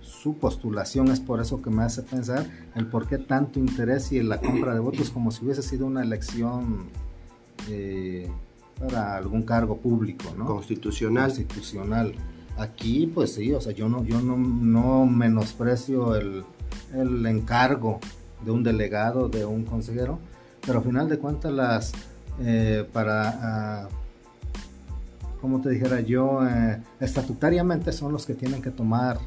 su 0.00 0.38
postulación 0.38 1.08
es 1.08 1.20
por 1.20 1.40
eso 1.40 1.60
que 1.60 1.68
me 1.68 1.82
hace 1.82 2.02
pensar 2.02 2.46
el 2.74 2.86
por 2.86 3.06
qué 3.06 3.18
tanto 3.18 3.58
interés 3.58 4.10
y 4.12 4.22
la 4.22 4.40
compra 4.40 4.72
de 4.72 4.80
votos 4.80 5.10
como 5.10 5.30
si 5.30 5.44
hubiese 5.44 5.62
sido 5.62 5.86
una 5.86 6.02
elección 6.02 6.86
eh, 7.68 8.30
para 8.78 9.16
algún 9.16 9.42
cargo 9.42 9.78
público, 9.78 10.34
¿no? 10.36 10.46
Constitucional. 10.46 11.26
Constitucional. 11.26 12.14
Aquí, 12.58 13.10
pues 13.12 13.34
sí, 13.34 13.52
o 13.52 13.60
sea, 13.60 13.72
yo 13.72 13.88
no, 13.88 14.04
yo 14.04 14.20
no, 14.20 14.36
no 14.36 15.06
menosprecio 15.06 16.14
el, 16.14 16.44
el, 16.94 17.24
encargo 17.26 18.00
de 18.44 18.50
un 18.50 18.62
delegado, 18.62 19.28
de 19.28 19.44
un 19.44 19.64
consejero, 19.64 20.18
pero 20.64 20.78
al 20.78 20.84
final 20.84 21.08
de 21.08 21.18
cuentas 21.18 21.52
las, 21.52 21.92
eh, 22.40 22.86
para, 22.92 23.88
uh, 23.90 24.05
como 25.40 25.60
te 25.60 25.70
dijera 25.70 26.00
yo, 26.00 26.46
eh, 26.46 26.82
estatutariamente 27.00 27.92
son 27.92 28.12
los 28.12 28.26
que 28.26 28.34
tienen 28.34 28.62
que 28.62 28.70
tomar 28.70 29.18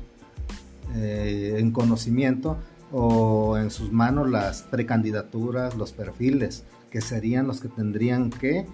eh, 0.95 1.55
en 1.57 1.71
conocimiento 1.71 2.57
o 2.91 3.57
en 3.57 3.69
sus 3.69 3.91
manos 3.91 4.29
las 4.29 4.63
precandidaturas, 4.63 5.75
los 5.75 5.93
perfiles, 5.93 6.63
que 6.89 7.01
serían 7.01 7.47
los 7.47 7.61
que 7.61 7.67
tendrían 7.67 8.31
que 8.31 8.65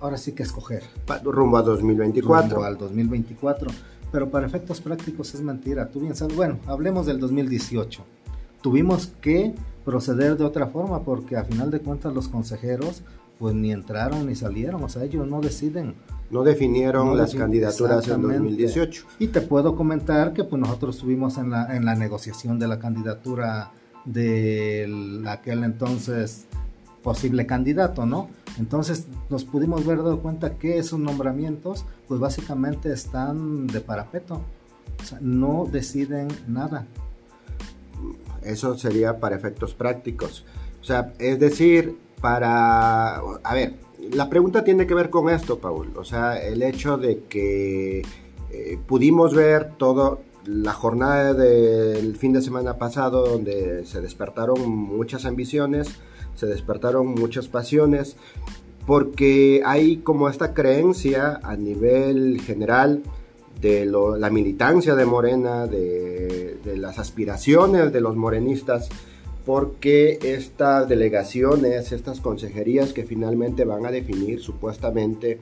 ahora 0.00 0.16
sí 0.16 0.32
que 0.32 0.42
escoger. 0.42 0.82
Rumbo 1.22 1.58
a 1.58 1.62
2024. 1.62 2.48
Rumbo 2.48 2.64
al 2.64 2.78
2024. 2.78 3.70
Pero 4.10 4.30
para 4.30 4.46
efectos 4.46 4.80
prácticos 4.80 5.34
es 5.34 5.40
mentira. 5.40 5.88
Tú 5.90 6.00
bien 6.00 6.14
sabes, 6.14 6.36
bueno, 6.36 6.58
hablemos 6.66 7.06
del 7.06 7.18
2018. 7.18 8.04
Tuvimos 8.62 9.08
que 9.20 9.54
proceder 9.84 10.36
de 10.36 10.44
otra 10.44 10.68
forma 10.68 11.02
porque 11.02 11.36
a 11.36 11.44
final 11.44 11.70
de 11.70 11.80
cuentas 11.80 12.14
los 12.14 12.28
consejeros 12.28 13.02
pues 13.38 13.54
ni 13.54 13.72
entraron 13.72 14.26
ni 14.26 14.34
salieron, 14.34 14.82
o 14.82 14.88
sea, 14.88 15.04
ellos 15.04 15.26
no 15.26 15.40
deciden. 15.40 15.94
No 16.30 16.42
definieron 16.42 17.16
las 17.16 17.34
candidaturas 17.34 18.08
en 18.08 18.22
2018. 18.22 19.06
Y 19.18 19.28
te 19.28 19.40
puedo 19.40 19.76
comentar 19.76 20.32
que 20.32 20.42
pues 20.44 20.60
nosotros 20.60 20.96
estuvimos 20.96 21.38
en 21.38 21.50
la, 21.50 21.76
en 21.76 21.84
la 21.84 21.94
negociación 21.94 22.58
de 22.58 22.66
la 22.66 22.78
candidatura 22.78 23.70
de 24.04 25.22
aquel 25.26 25.64
entonces 25.64 26.46
posible 27.02 27.46
candidato, 27.46 28.06
¿no? 28.06 28.30
Entonces 28.58 29.06
nos 29.28 29.44
pudimos 29.44 29.86
ver 29.86 29.98
dado 29.98 30.20
cuenta 30.20 30.56
que 30.58 30.78
esos 30.78 30.98
nombramientos 30.98 31.84
pues 32.08 32.18
básicamente 32.18 32.92
están 32.92 33.66
de 33.66 33.80
parapeto, 33.80 34.40
o 35.00 35.04
sea, 35.04 35.18
no 35.20 35.68
deciden 35.70 36.28
nada. 36.48 36.86
Eso 38.42 38.76
sería 38.76 39.20
para 39.20 39.36
efectos 39.36 39.74
prácticos. 39.74 40.44
O 40.80 40.84
sea, 40.84 41.12
es 41.18 41.38
decir, 41.38 41.96
para... 42.24 43.16
A 43.16 43.54
ver, 43.54 43.74
la 44.14 44.30
pregunta 44.30 44.64
tiene 44.64 44.86
que 44.86 44.94
ver 44.94 45.10
con 45.10 45.28
esto, 45.28 45.58
Paul. 45.58 45.92
O 45.94 46.04
sea, 46.04 46.42
el 46.42 46.62
hecho 46.62 46.96
de 46.96 47.24
que 47.24 48.00
eh, 48.50 48.78
pudimos 48.86 49.34
ver 49.34 49.72
todo 49.76 50.22
la 50.46 50.72
jornada 50.72 51.34
del 51.34 52.16
fin 52.16 52.32
de 52.32 52.40
semana 52.40 52.78
pasado 52.78 53.26
donde 53.26 53.84
se 53.84 54.00
despertaron 54.00 54.66
muchas 54.66 55.26
ambiciones, 55.26 56.00
se 56.34 56.46
despertaron 56.46 57.08
muchas 57.08 57.48
pasiones, 57.48 58.16
porque 58.86 59.60
hay 59.66 59.98
como 59.98 60.30
esta 60.30 60.54
creencia 60.54 61.40
a 61.42 61.56
nivel 61.56 62.40
general 62.40 63.02
de 63.60 63.84
la 63.84 64.30
militancia 64.30 64.94
de 64.94 65.04
Morena, 65.04 65.66
de, 65.66 66.58
las 66.74 66.98
aspiraciones 66.98 67.92
de 67.92 68.00
los 68.00 68.16
morenistas, 68.16 68.88
porque 69.44 70.18
estas 70.22 70.88
delegaciones, 70.88 71.92
estas 71.92 72.20
consejerías 72.20 72.92
que 72.92 73.04
finalmente 73.04 73.64
van 73.64 73.84
a 73.84 73.90
definir 73.90 74.40
supuestamente 74.40 75.38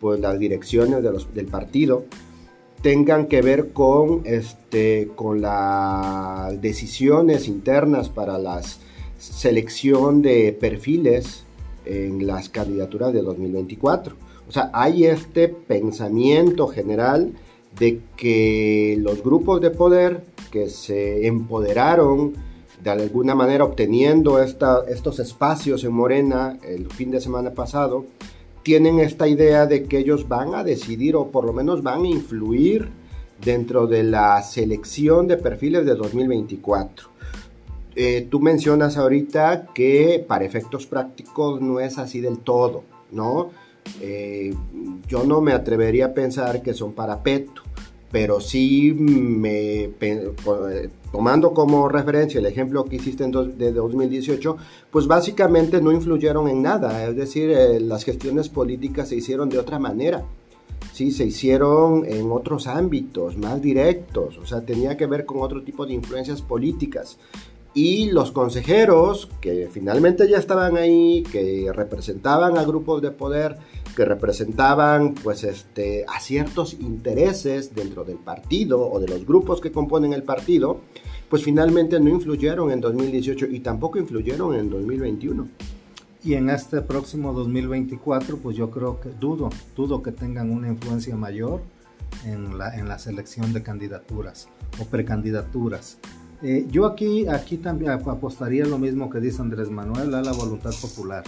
pues, 0.00 0.20
las 0.20 0.38
direcciones 0.38 1.02
del 1.34 1.46
partido, 1.46 2.04
tengan 2.80 3.26
que 3.26 3.42
ver 3.42 3.72
con, 3.72 4.22
este, 4.24 5.10
con 5.14 5.40
las 5.40 6.60
decisiones 6.60 7.46
internas 7.46 8.08
para 8.08 8.38
la 8.38 8.60
selección 9.18 10.22
de 10.22 10.56
perfiles 10.58 11.44
en 11.84 12.26
las 12.26 12.48
candidaturas 12.48 13.12
de 13.12 13.22
2024. 13.22 14.16
O 14.48 14.52
sea, 14.52 14.70
hay 14.72 15.04
este 15.04 15.48
pensamiento 15.48 16.66
general 16.66 17.32
de 17.78 18.00
que 18.16 18.96
los 18.98 19.22
grupos 19.22 19.60
de 19.60 19.70
poder 19.70 20.24
que 20.50 20.68
se 20.68 21.26
empoderaron 21.26 22.34
de 22.82 22.90
alguna 22.90 23.34
manera 23.34 23.64
obteniendo 23.64 24.40
estos 24.42 25.20
espacios 25.20 25.84
en 25.84 25.92
Morena 25.92 26.58
el 26.62 26.90
fin 26.90 27.10
de 27.10 27.20
semana 27.20 27.52
pasado, 27.52 28.06
tienen 28.62 28.98
esta 28.98 29.28
idea 29.28 29.66
de 29.66 29.84
que 29.84 29.98
ellos 29.98 30.28
van 30.28 30.54
a 30.54 30.64
decidir 30.64 31.16
o 31.16 31.28
por 31.28 31.44
lo 31.44 31.52
menos 31.52 31.82
van 31.82 32.04
a 32.04 32.08
influir 32.08 32.90
dentro 33.44 33.86
de 33.86 34.02
la 34.02 34.40
selección 34.42 35.26
de 35.28 35.36
perfiles 35.36 35.84
de 35.84 35.94
2024. 35.94 37.08
Eh, 37.94 38.26
tú 38.30 38.40
mencionas 38.40 38.96
ahorita 38.96 39.66
que 39.74 40.24
para 40.26 40.44
efectos 40.44 40.86
prácticos 40.86 41.60
no 41.60 41.78
es 41.78 41.98
así 41.98 42.20
del 42.20 42.38
todo, 42.38 42.84
¿no? 43.10 43.50
Eh, 44.00 44.54
yo 45.08 45.24
no 45.24 45.40
me 45.40 45.52
atrevería 45.52 46.06
a 46.06 46.14
pensar 46.14 46.62
que 46.62 46.72
son 46.72 46.92
para 46.92 47.22
peto, 47.22 47.62
pero 48.12 48.40
sí 48.40 48.92
me, 48.92 49.90
tomando 51.10 51.52
como 51.52 51.88
referencia 51.88 52.38
el 52.38 52.46
ejemplo 52.46 52.84
que 52.84 52.96
hiciste 52.96 53.24
en 53.24 53.32
de 53.32 53.72
2018, 53.72 54.56
pues 54.90 55.06
básicamente 55.06 55.80
no 55.80 55.90
influyeron 55.90 56.46
en 56.48 56.62
nada, 56.62 57.06
es 57.08 57.16
decir, 57.16 57.50
eh, 57.50 57.80
las 57.80 58.04
gestiones 58.04 58.50
políticas 58.50 59.08
se 59.08 59.16
hicieron 59.16 59.48
de 59.48 59.58
otra 59.58 59.78
manera. 59.78 60.24
Sí, 60.92 61.10
se 61.10 61.24
hicieron 61.24 62.04
en 62.04 62.30
otros 62.30 62.66
ámbitos 62.66 63.38
más 63.38 63.62
directos, 63.62 64.36
o 64.36 64.46
sea, 64.46 64.60
tenía 64.60 64.96
que 64.96 65.06
ver 65.06 65.24
con 65.24 65.40
otro 65.40 65.62
tipo 65.62 65.86
de 65.86 65.94
influencias 65.94 66.42
políticas 66.42 67.18
y 67.74 68.10
los 68.10 68.32
consejeros 68.32 69.30
que 69.40 69.68
finalmente 69.72 70.28
ya 70.28 70.36
estaban 70.36 70.76
ahí, 70.76 71.22
que 71.32 71.70
representaban 71.72 72.58
a 72.58 72.64
grupos 72.64 73.00
de 73.00 73.10
poder, 73.10 73.56
que 73.94 74.04
representaban 74.04 75.14
pues 75.14 75.44
este 75.44 76.04
a 76.08 76.20
ciertos 76.20 76.74
intereses 76.74 77.74
dentro 77.74 78.04
del 78.04 78.16
partido 78.16 78.80
o 78.80 79.00
de 79.00 79.08
los 79.08 79.26
grupos 79.26 79.60
que 79.60 79.72
componen 79.72 80.12
el 80.12 80.22
partido, 80.22 80.80
pues 81.28 81.42
finalmente 81.44 81.98
no 82.00 82.10
influyeron 82.10 82.70
en 82.70 82.80
2018 82.80 83.46
y 83.46 83.60
tampoco 83.60 83.98
influyeron 83.98 84.54
en 84.54 84.70
2021. 84.70 85.48
Y 86.24 86.34
en 86.34 86.50
este 86.50 86.82
próximo 86.82 87.32
2024, 87.32 88.38
pues 88.38 88.56
yo 88.56 88.70
creo 88.70 89.00
que 89.00 89.08
dudo, 89.08 89.50
dudo 89.74 90.02
que 90.02 90.12
tengan 90.12 90.50
una 90.50 90.68
influencia 90.68 91.16
mayor 91.16 91.62
en 92.24 92.56
la, 92.58 92.76
en 92.76 92.88
la 92.88 92.98
selección 92.98 93.52
de 93.52 93.62
candidaturas 93.62 94.48
o 94.80 94.84
precandidaturas. 94.84 95.98
Eh, 96.42 96.66
yo 96.70 96.86
aquí, 96.86 97.26
aquí 97.26 97.56
también 97.56 97.92
apostaría 97.92 98.64
lo 98.66 98.78
mismo 98.78 99.10
que 99.10 99.20
dice 99.20 99.42
Andrés 99.42 99.70
Manuel 99.70 100.14
a 100.14 100.22
la 100.22 100.32
voluntad 100.32 100.72
popular. 100.80 101.24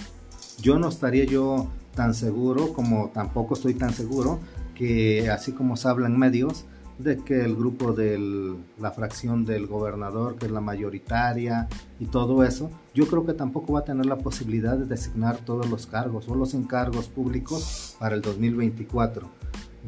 Yo 0.61 0.78
no 0.78 0.88
estaría 0.88 1.25
yo 1.25 1.68
tan 1.95 2.15
seguro, 2.15 2.73
como 2.73 3.11
tampoco 3.11 3.55
estoy 3.55 3.75
tan 3.75 3.93
seguro, 3.93 4.41
que 4.75 5.31
así 5.31 5.53
como 5.53 5.77
se 5.77 5.89
habla 5.89 6.07
en 6.07 6.19
medios, 6.19 6.67
de 6.99 7.17
que 7.19 7.45
el 7.45 7.57
grupo 7.57 7.93
de 7.93 8.57
la 8.79 8.93
fracción 8.93 9.45
del 9.45 9.67
gobernador, 9.67 10.37
que 10.37 10.47
es 10.47 10.53
la 10.53 10.61
mayoritaria 10.61 11.69
y 11.99 12.07
todo 12.07 12.45
eso, 12.45 12.71
yo 12.95 13.07
creo 13.09 13.27
que 13.27 13.33
tampoco 13.33 13.73
va 13.73 13.81
a 13.81 13.85
tener 13.85 14.07
la 14.07 14.19
posibilidad 14.19 14.77
de 14.77 14.87
designar 14.87 15.39
todos 15.39 15.69
los 15.69 15.87
cargos 15.87 16.29
o 16.29 16.35
los 16.35 16.55
encargos 16.55 17.09
públicos 17.09 17.97
para 17.99 18.15
el 18.15 18.23
2024. 18.23 19.29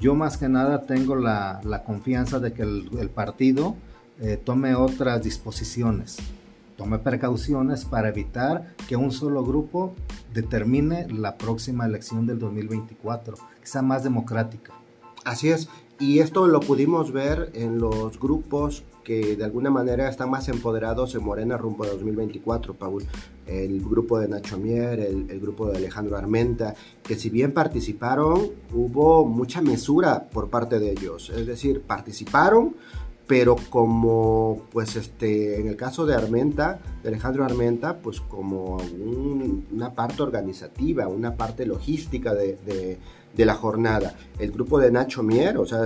Yo 0.01 0.15
más 0.15 0.37
que 0.37 0.49
nada 0.49 0.83
tengo 0.83 1.15
la, 1.15 1.83
confianza 1.87 2.41
de 2.41 2.53
que 2.53 2.63
el 2.63 3.11
partido 3.15 3.77
eh, 4.19 4.41
tome 4.43 4.75
otras 4.75 5.23
disposiciones, 5.23 6.17
tome 6.77 6.99
precauciones 6.99 7.85
para 7.85 8.09
evitar 8.09 8.75
que 8.89 8.97
un 8.97 9.11
solo 9.11 9.45
grupo 9.45 9.95
determine 10.33 11.09
la 11.09 11.37
próxima 11.37 11.87
elección 11.87 12.27
del 12.27 12.39
2024, 12.39 13.37
que 13.61 13.67
sea 13.67 13.83
más 13.83 14.05
democrática. 14.05 14.73
Así 15.25 15.49
es, 15.49 15.69
y 15.99 16.19
esto 16.19 16.47
lo 16.47 16.61
pudimos 16.61 17.11
ver 17.11 17.51
en 17.55 17.79
los 17.79 18.21
grupos 18.21 18.85
que 19.03 19.37
de 19.37 19.45
alguna 19.45 19.71
manera 19.71 20.09
están 20.09 20.29
más 20.29 20.49
empoderados 20.49 21.15
en 21.15 21.25
Morena 21.25 21.57
rumbo 21.57 21.85
a 21.85 21.87
2024, 21.87 22.75
Paul. 22.75 23.05
El 23.47 23.81
grupo 23.81 24.19
de 24.19 24.29
Nacho 24.29 24.59
Mier, 24.59 24.99
el, 24.99 25.31
el, 25.31 25.41
grupo 25.41 25.69
de 25.69 25.77
Alejandro 25.79 26.17
Armenta, 26.17 26.75
que 27.05 27.15
si 27.15 27.31
bien 27.31 27.53
participaron, 27.53 28.51
hubo 28.75 29.25
mucha 29.25 29.63
mesura 29.63 30.29
por 30.29 30.51
parte 30.51 30.81
de 30.81 30.91
ellos. 30.91 31.31
Es 31.31 31.47
decir, 31.47 31.83
participaron, 31.83 32.75
pero 33.27 33.57
como 33.71 34.63
pues 34.71 34.97
este 34.97 35.61
en 35.61 35.67
el 35.67 35.77
caso 35.77 36.07
de 36.07 36.15
Armenta 36.15 36.79
de 37.03 37.09
Alejandro 37.09 37.45
Armenta 37.45 37.99
pues 37.99 38.21
como 38.21 38.79
una 39.73 39.95
parte 39.95 40.23
organizativa 40.23 41.09
una 41.09 41.35
parte 41.35 41.67
logística 41.67 42.35
de, 42.35 42.99
la 43.37 43.55
jornada. 43.55 44.15
El 44.39 44.51
grupo 44.51 44.79
de 44.79 44.91
Nacho 44.91 45.23
Mier 45.23 45.59
o 45.59 45.67
sea 45.67 45.83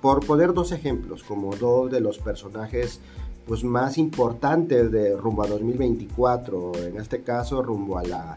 por 0.00 0.24
poner 0.24 0.54
dos 0.54 0.72
ejemplos 0.72 1.22
como 1.24 1.54
dos 1.56 1.90
de 1.90 2.00
los 2.00 2.18
personajes 2.18 3.00
pues 3.46 3.64
más 3.64 3.98
importantes 3.98 4.90
de 4.90 5.16
rumbo 5.16 5.42
a 5.42 5.46
2024 5.46 6.72
en 6.86 6.96
este 6.96 7.22
caso 7.22 7.62
rumbo 7.62 7.98
a 7.98 8.04
la 8.04 8.36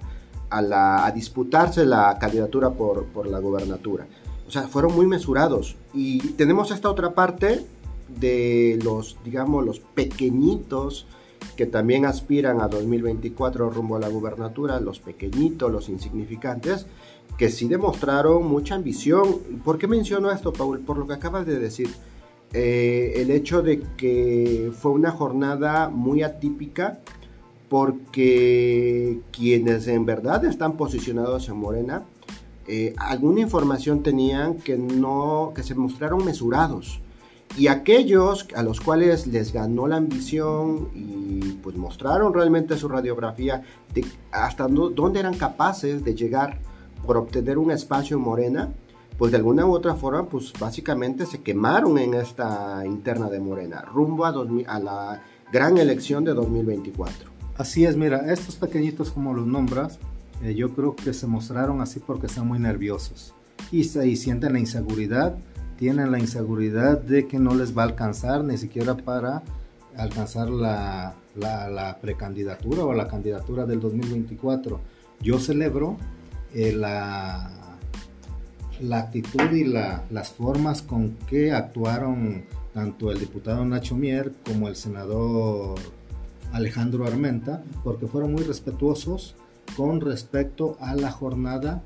a, 0.49 0.61
la, 0.63 1.05
a 1.05 1.11
disputarse 1.11 1.85
la 1.85 2.17
candidatura 2.19 2.71
por, 2.71 3.05
por 3.05 3.27
la 3.27 3.37
gobernatura. 3.37 4.07
O 4.47 4.51
sea 4.51 4.63
fueron 4.63 4.95
muy 4.95 5.05
mesurados. 5.05 5.75
Y 5.93 6.17
tenemos 6.33 6.71
esta 6.71 6.89
otra 6.89 7.13
parte 7.13 7.65
de 8.19 8.79
los, 8.83 9.17
digamos, 9.23 9.65
los 9.65 9.79
pequeñitos 9.79 11.07
que 11.55 11.65
también 11.65 12.05
aspiran 12.05 12.61
a 12.61 12.67
2024 12.67 13.69
rumbo 13.69 13.95
a 13.97 13.99
la 13.99 14.09
gubernatura, 14.09 14.79
los 14.79 14.99
pequeñitos, 14.99 15.71
los 15.71 15.89
insignificantes, 15.89 16.85
que 17.37 17.49
sí 17.49 17.67
demostraron 17.67 18.47
mucha 18.47 18.75
ambición. 18.75 19.39
¿Por 19.63 19.77
qué 19.77 19.87
menciono 19.87 20.31
esto, 20.31 20.53
Paul? 20.53 20.79
Por 20.79 20.97
lo 20.97 21.07
que 21.07 21.13
acabas 21.13 21.45
de 21.45 21.59
decir. 21.59 21.89
Eh, 22.51 23.13
el 23.17 23.29
hecho 23.29 23.61
de 23.61 23.79
que 23.95 24.71
fue 24.73 24.91
una 24.91 25.11
jornada 25.11 25.89
muy 25.89 26.23
atípica 26.23 26.99
porque 27.69 29.19
quienes 29.31 29.87
en 29.87 30.05
verdad 30.05 30.43
están 30.45 30.75
posicionados 30.75 31.47
en 31.49 31.57
Morena, 31.57 32.05
eh, 32.67 32.95
alguna 32.97 33.41
información 33.41 34.01
tenían 34.01 34.55
que 34.55 34.77
no, 34.77 35.51
que 35.55 35.61
se 35.61 35.75
mostraron 35.75 36.25
mesurados 36.25 37.01
y 37.57 37.67
aquellos 37.67 38.47
a 38.55 38.63
los 38.63 38.79
cuales 38.79 39.27
les 39.27 39.51
ganó 39.51 39.87
la 39.87 39.97
ambición 39.97 40.89
y 40.93 41.53
pues 41.63 41.75
mostraron 41.75 42.33
realmente 42.33 42.77
su 42.77 42.87
radiografía 42.87 43.63
de 43.93 44.05
hasta 44.31 44.67
dónde 44.67 45.19
eran 45.19 45.35
capaces 45.35 46.03
de 46.03 46.15
llegar 46.15 46.59
por 47.05 47.17
obtener 47.17 47.57
un 47.57 47.71
espacio 47.71 48.17
en 48.17 48.23
Morena, 48.23 48.69
pues 49.17 49.31
de 49.31 49.37
alguna 49.37 49.65
u 49.65 49.73
otra 49.73 49.95
forma 49.95 50.25
pues 50.25 50.53
básicamente 50.59 51.25
se 51.25 51.41
quemaron 51.41 51.97
en 51.97 52.13
esta 52.13 52.85
interna 52.85 53.29
de 53.29 53.39
Morena, 53.39 53.81
rumbo 53.81 54.25
a, 54.25 54.29
a 54.29 54.79
la 54.79 55.21
gran 55.51 55.77
elección 55.77 56.23
de 56.23 56.33
2024. 56.33 57.29
Así 57.57 57.83
es, 57.85 57.97
mira, 57.97 58.31
estos 58.31 58.55
pequeñitos 58.55 59.11
como 59.11 59.33
los 59.33 59.45
nombras, 59.45 59.99
eh, 60.43 60.55
yo 60.55 60.73
creo 60.73 60.95
que 60.95 61.13
se 61.13 61.27
mostraron 61.27 61.81
así 61.81 61.99
porque 61.99 62.27
están 62.27 62.47
muy 62.47 62.59
nerviosos 62.59 63.33
y, 63.71 63.79
y 63.79 64.15
sienten 64.15 64.53
la 64.53 64.59
inseguridad 64.59 65.35
tienen 65.79 66.11
la 66.11 66.19
inseguridad 66.19 66.99
de 66.99 67.25
que 67.25 67.39
no 67.39 67.55
les 67.55 67.75
va 67.75 67.83
a 67.83 67.85
alcanzar 67.85 68.43
ni 68.43 68.57
siquiera 68.57 68.97
para 68.97 69.43
alcanzar 69.95 70.49
la, 70.49 71.15
precandidatura 72.01 72.83
o 72.83 72.93
la 72.93 73.07
candidatura 73.07 73.65
del 73.65 73.79
2024. 73.79 74.81
Yo 75.21 75.39
celebro 75.39 75.95
eh, 76.53 76.73
la, 76.73 77.77
la, 78.81 78.97
actitud 78.97 79.51
y 79.53 79.63
las 79.63 80.31
formas 80.31 80.81
con 80.81 81.11
que 81.29 81.53
actuaron 81.53 82.43
tanto 82.73 83.09
el 83.09 83.19
diputado 83.19 83.63
Nacho 83.63 83.95
Mier 83.95 84.33
como 84.45 84.67
el 84.67 84.75
senador 84.75 85.79
Alejandro 86.51 87.05
Armenta, 87.07 87.63
porque 87.85 88.05
fueron 88.05 88.33
muy 88.33 88.43
respetuosos 88.43 89.37
con 89.77 90.01
respecto 90.01 90.75
a 90.81 90.93
la 90.95 91.09
jornada, 91.09 91.83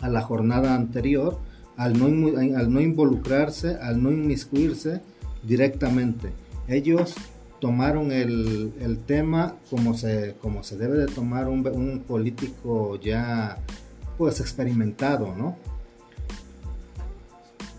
a 0.00 0.10
la 0.10 0.20
jornada 0.20 0.74
anterior 0.74 1.38
al 1.76 1.98
no, 1.98 2.08
no 2.08 2.80
involucrarse, 2.80 3.76
al 3.76 4.02
no 4.02 4.10
inmiscuirse 4.10 5.00
directamente. 5.42 6.32
Ellos 6.68 7.14
tomaron 7.60 8.12
el, 8.12 8.98
tema 9.06 9.56
como 9.70 9.94
se, 9.94 10.36
como 10.40 10.62
se 10.62 10.76
debe 10.76 10.98
de 10.98 11.06
tomar 11.06 11.48
un, 11.48 11.66
un, 11.66 12.00
político 12.00 13.00
ya 13.00 13.58
pues 14.18 14.40
experimentado, 14.40 15.34
¿no? 15.34 15.56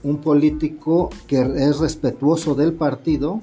Un 0.04 0.18
político 0.18 1.10
que 1.28 1.42
es 1.42 1.80
respetuoso 1.80 2.56
del 2.56 2.74
partido 2.74 3.42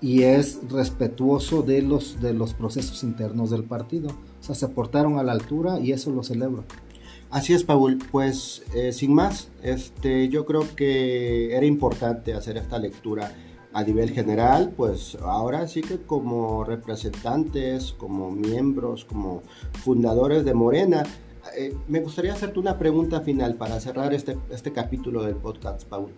y 0.00 0.22
es 0.22 0.60
respetuoso 0.70 1.62
de 1.62 1.82
los, 1.82 2.20
de 2.20 2.32
los 2.32 2.54
procesos 2.54 3.02
internos 3.02 3.50
del 3.50 3.64
partido. 3.64 4.08
O 4.08 4.42
sea, 4.42 4.54
se 4.54 4.68
portaron 4.68 5.18
a 5.18 5.22
la 5.22 5.32
altura 5.32 5.78
y 5.78 5.92
eso 5.92 6.10
lo 6.10 6.22
celebro. 6.22 6.64
Así 7.30 7.52
es, 7.52 7.64
Paul. 7.64 7.98
Pues 8.10 8.64
eh, 8.74 8.92
sin 8.92 9.14
más, 9.14 9.48
este, 9.62 10.28
yo 10.28 10.44
creo 10.46 10.64
que 10.74 11.56
era 11.56 11.64
importante 11.64 12.34
hacer 12.34 12.56
esta 12.56 12.78
lectura 12.78 13.32
a 13.72 13.84
nivel 13.84 14.10
general, 14.10 14.72
pues 14.76 15.16
ahora 15.22 15.68
sí 15.68 15.80
que 15.80 15.98
como 15.98 16.64
representantes, 16.64 17.92
como 17.92 18.32
miembros, 18.32 19.04
como 19.04 19.42
fundadores 19.84 20.44
de 20.44 20.54
Morena, 20.54 21.04
eh, 21.56 21.74
me 21.88 22.00
gustaría 22.00 22.32
hacerte 22.32 22.58
una 22.58 22.78
pregunta 22.78 23.20
final 23.20 23.54
para 23.54 23.78
cerrar 23.80 24.12
este, 24.12 24.36
este 24.50 24.72
capítulo 24.72 25.22
del 25.22 25.36
podcast, 25.36 25.84
Paul. 25.84 26.10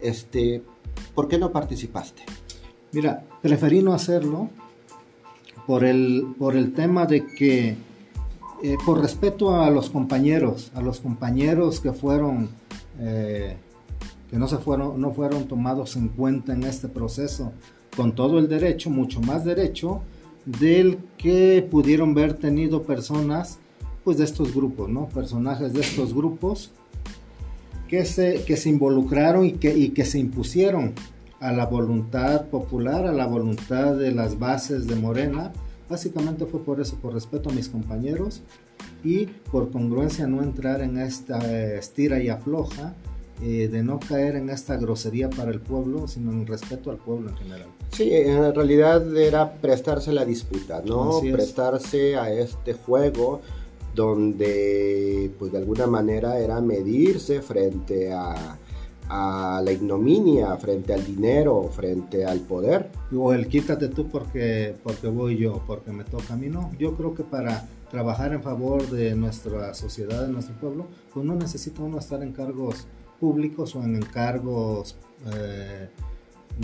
Este, 0.00 0.62
¿Por 1.14 1.26
qué 1.26 1.38
no 1.38 1.50
participaste? 1.50 2.22
Mira, 2.92 3.24
preferí 3.42 3.82
no 3.82 3.92
hacerlo 3.92 4.48
por 5.66 5.84
el, 5.84 6.34
por 6.38 6.56
el 6.56 6.72
tema 6.72 7.06
de 7.06 7.26
que, 7.26 7.76
eh, 8.62 8.76
por 8.84 9.00
respeto 9.00 9.60
a 9.60 9.70
los 9.70 9.90
compañeros, 9.90 10.70
a 10.74 10.80
los 10.80 11.00
compañeros 11.00 11.80
que 11.80 11.92
fueron... 11.92 12.48
Eh, 12.98 13.56
que 14.30 14.38
no, 14.38 14.46
se 14.46 14.58
fueron, 14.58 15.00
no 15.00 15.10
fueron 15.12 15.48
tomados 15.48 15.96
en 15.96 16.08
cuenta 16.08 16.52
en 16.52 16.62
este 16.62 16.86
proceso, 16.86 17.52
con 17.96 18.14
todo 18.14 18.38
el 18.38 18.48
derecho, 18.48 18.88
mucho 18.88 19.20
más 19.20 19.44
derecho, 19.44 20.02
del 20.44 20.98
que 21.18 21.66
pudieron 21.68 22.10
haber 22.10 22.34
tenido 22.34 22.84
personas 22.84 23.58
pues 24.04 24.18
de 24.18 24.24
estos 24.24 24.54
grupos, 24.54 24.88
¿no? 24.88 25.08
Personajes 25.08 25.72
de 25.72 25.80
estos 25.80 26.14
grupos 26.14 26.70
que 27.88 28.04
se, 28.04 28.44
que 28.44 28.56
se 28.56 28.68
involucraron 28.68 29.44
y 29.44 29.52
que, 29.52 29.76
y 29.76 29.90
que 29.90 30.04
se 30.04 30.18
impusieron 30.18 30.94
a 31.40 31.52
la 31.52 31.66
voluntad 31.66 32.46
popular, 32.46 33.06
a 33.06 33.12
la 33.12 33.26
voluntad 33.26 33.96
de 33.96 34.12
las 34.12 34.38
bases 34.38 34.86
de 34.86 34.94
Morena. 34.94 35.52
Básicamente 35.90 36.46
fue 36.46 36.60
por 36.60 36.80
eso, 36.80 36.96
por 36.96 37.12
respeto 37.12 37.50
a 37.50 37.52
mis 37.52 37.68
compañeros 37.68 38.42
y 39.02 39.26
por 39.26 39.72
congruencia 39.72 40.28
no 40.28 40.40
entrar 40.40 40.82
en 40.82 40.98
esta 40.98 41.38
estira 41.74 42.22
y 42.22 42.28
afloja 42.28 42.94
eh, 43.42 43.68
de 43.68 43.82
no 43.82 43.98
caer 43.98 44.36
en 44.36 44.50
esta 44.50 44.76
grosería 44.76 45.28
para 45.28 45.50
el 45.50 45.60
pueblo, 45.60 46.06
sino 46.06 46.30
en 46.30 46.46
respeto 46.46 46.90
al 46.90 46.98
pueblo 46.98 47.30
en 47.30 47.36
general. 47.38 47.68
Sí, 47.90 48.08
en 48.12 48.54
realidad 48.54 49.16
era 49.16 49.52
prestarse 49.52 50.12
la 50.12 50.24
disputa, 50.24 50.80
¿no? 50.84 51.20
Prestarse 51.20 52.16
a 52.16 52.32
este 52.32 52.74
juego 52.74 53.40
donde, 53.94 55.32
pues 55.40 55.50
de 55.50 55.58
alguna 55.58 55.88
manera 55.88 56.38
era 56.38 56.60
medirse 56.60 57.42
frente 57.42 58.12
a, 58.12 58.58
a 59.12 59.60
la 59.64 59.72
ignominia, 59.72 60.56
frente 60.56 60.94
al 60.94 61.04
dinero, 61.04 61.68
frente 61.72 62.24
al 62.24 62.38
poder. 62.40 62.90
O 63.12 63.32
el 63.32 63.48
quítate 63.48 63.88
tú 63.88 64.08
porque, 64.08 64.76
porque 64.84 65.08
voy 65.08 65.36
yo, 65.36 65.62
porque 65.66 65.90
me 65.90 66.04
toca 66.04 66.34
a 66.34 66.36
mí, 66.36 66.48
no. 66.48 66.70
Yo 66.78 66.94
creo 66.94 67.12
que 67.12 67.24
para 67.24 67.68
trabajar 67.90 68.32
en 68.32 68.42
favor 68.42 68.88
de 68.88 69.16
nuestra 69.16 69.74
sociedad, 69.74 70.26
de 70.26 70.32
nuestro 70.32 70.54
pueblo, 70.54 70.86
pues 71.12 71.26
no 71.26 71.34
necesita 71.34 71.82
uno 71.82 71.98
estar 71.98 72.22
en 72.22 72.32
cargos 72.32 72.86
públicos 73.18 73.74
o 73.74 73.82
en 73.82 73.96
encargos 73.96 74.94
eh, 75.34 75.88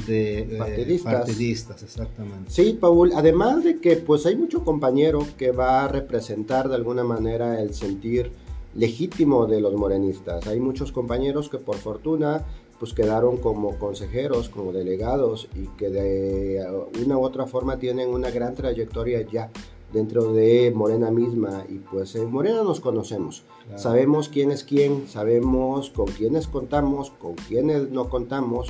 de 0.07 0.39
eh, 0.39 1.01
partidistas. 1.03 1.83
exactamente. 1.83 2.49
Sí, 2.51 2.79
Paul, 2.81 3.11
además 3.17 3.65
de 3.65 3.81
que 3.81 3.97
pues 3.97 4.25
hay 4.25 4.37
mucho 4.37 4.63
compañero 4.65 5.27
que 5.37 5.51
va 5.51 5.85
a 5.85 5.89
representar 5.89 6.69
de 6.69 6.77
alguna 6.77 7.03
manera 7.03 7.61
el 7.61 7.75
sentir 7.75 8.31
legítimo 8.77 9.47
de 9.47 9.61
los 9.61 9.75
morenistas. 9.75 10.47
Hay 10.47 10.61
muchos 10.61 10.93
compañeros 10.93 11.49
que 11.49 11.59
por 11.59 11.77
fortuna 11.77 12.45
pues 12.79 12.93
quedaron 12.93 13.39
como 13.39 13.79
consejeros, 13.79 14.51
como 14.51 14.73
delegados 14.73 15.49
y 15.55 15.67
que 15.79 15.89
de 15.89 16.67
una 17.03 17.17
u 17.17 17.23
otra 17.23 17.47
forma 17.47 17.79
tienen 17.79 18.11
una 18.11 18.31
gran 18.31 18.55
trayectoria 18.55 19.23
ya 19.23 19.51
dentro 19.93 20.33
de 20.33 20.73
Morena 20.75 21.11
misma. 21.11 21.65
Y 21.69 21.79
pues 21.79 22.15
en 22.17 22.31
Morena 22.31 22.63
nos 22.63 22.81
conocemos, 22.81 23.45
sabemos 23.77 24.29
quién 24.29 24.51
es 24.51 24.63
quién, 24.63 25.09
sabemos 25.09 25.91
con 25.91 26.07
quiénes 26.07 26.47
contamos, 26.49 27.11
con 27.11 27.35
quiénes 27.35 27.91
no 27.91 28.11
contamos, 28.11 28.69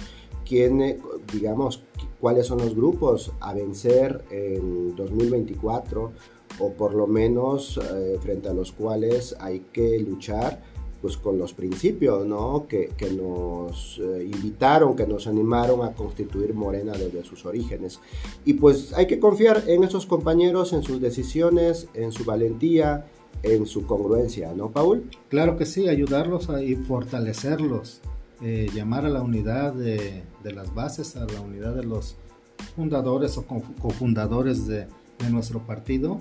quiénes, 0.49 0.99
digamos, 1.33 1.83
cuáles 2.21 2.47
son 2.47 2.59
los 2.59 2.75
grupos 2.75 3.33
a 3.41 3.55
vencer 3.55 4.25
en 4.31 4.95
2024 4.95 6.13
o 6.59 6.73
por 6.73 6.95
lo 6.95 7.07
menos 7.07 7.79
eh, 7.79 8.19
frente 8.21 8.49
a 8.49 8.55
los 8.55 8.73
cuales 8.73 9.37
hay 9.41 9.61
que 9.73 9.99
luchar 9.99 10.61
pues 11.01 11.17
con 11.17 11.39
los 11.39 11.53
principios 11.53 12.27
¿no? 12.27 12.67
que, 12.69 12.91
que 12.97 13.11
nos 13.11 14.01
eh, 14.03 14.25
invitaron, 14.25 14.97
que 14.97 15.07
nos 15.07 15.27
animaron 15.27 15.85
a 15.85 15.93
constituir 15.93 16.55
Morena 16.55 16.93
desde 16.93 17.23
sus 17.23 17.45
orígenes. 17.45 18.01
Y 18.45 18.55
pues 18.55 18.93
hay 18.95 19.07
que 19.07 19.21
confiar 19.21 19.65
en 19.67 19.85
esos 19.85 20.07
compañeros, 20.07 20.73
en 20.73 20.83
sus 20.83 21.01
decisiones, 21.01 21.89
en 21.95 22.13
su 22.13 22.25
valentía, 22.25 23.07
en 23.43 23.67
su 23.67 23.87
congruencia, 23.87 24.53
¿no, 24.55 24.71
Paul? 24.71 25.09
Claro 25.29 25.57
que 25.57 25.67
sí, 25.67 25.89
ayudarlos 25.89 26.49
a, 26.49 26.63
y 26.63 26.75
fortalecerlos, 26.75 28.01
eh, 28.43 28.69
llamar 28.75 29.05
a 29.07 29.11
la 29.11 29.23
unidad 29.23 29.75
de, 29.75 30.23
de, 30.43 30.53
las 30.53 30.75
bases, 30.75 31.17
a 31.17 31.27
la 31.27 31.41
unidad 31.41 31.75
de 31.75 31.85
los 31.85 32.17
fundadores 32.75 33.37
o 33.39 33.45
cofundadores 33.47 34.67
de, 34.67 34.87
de 35.19 35.31
nuestro 35.31 35.61
partido 35.61 36.21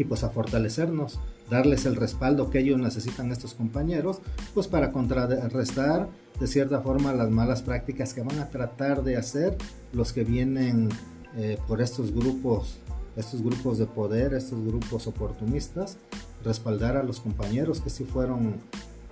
y 0.00 0.04
pues 0.04 0.24
a 0.24 0.30
fortalecernos 0.30 1.20
darles 1.50 1.84
el 1.84 1.96
respaldo 1.96 2.50
que 2.50 2.60
ellos 2.60 2.80
necesitan 2.80 3.30
estos 3.30 3.54
compañeros, 3.54 4.20
pues 4.54 4.68
para 4.68 4.90
contrarrestar 4.90 6.08
de 6.40 6.46
cierta 6.46 6.80
forma 6.80 7.12
las 7.12 7.30
malas 7.30 7.62
prácticas 7.62 8.14
que 8.14 8.22
van 8.22 8.38
a 8.38 8.48
tratar 8.50 9.04
de 9.04 9.16
hacer 9.16 9.56
los 9.92 10.12
que 10.12 10.24
vienen 10.24 10.88
eh, 11.36 11.58
por 11.68 11.80
estos 11.80 12.12
grupos, 12.12 12.78
estos 13.16 13.42
grupos 13.42 13.78
de 13.78 13.86
poder, 13.86 14.34
estos 14.34 14.64
grupos 14.64 15.06
oportunistas, 15.06 15.98
respaldar 16.44 16.96
a 16.96 17.02
los 17.02 17.20
compañeros 17.20 17.80
que 17.80 17.90
sí 17.90 18.04
fueron 18.04 18.56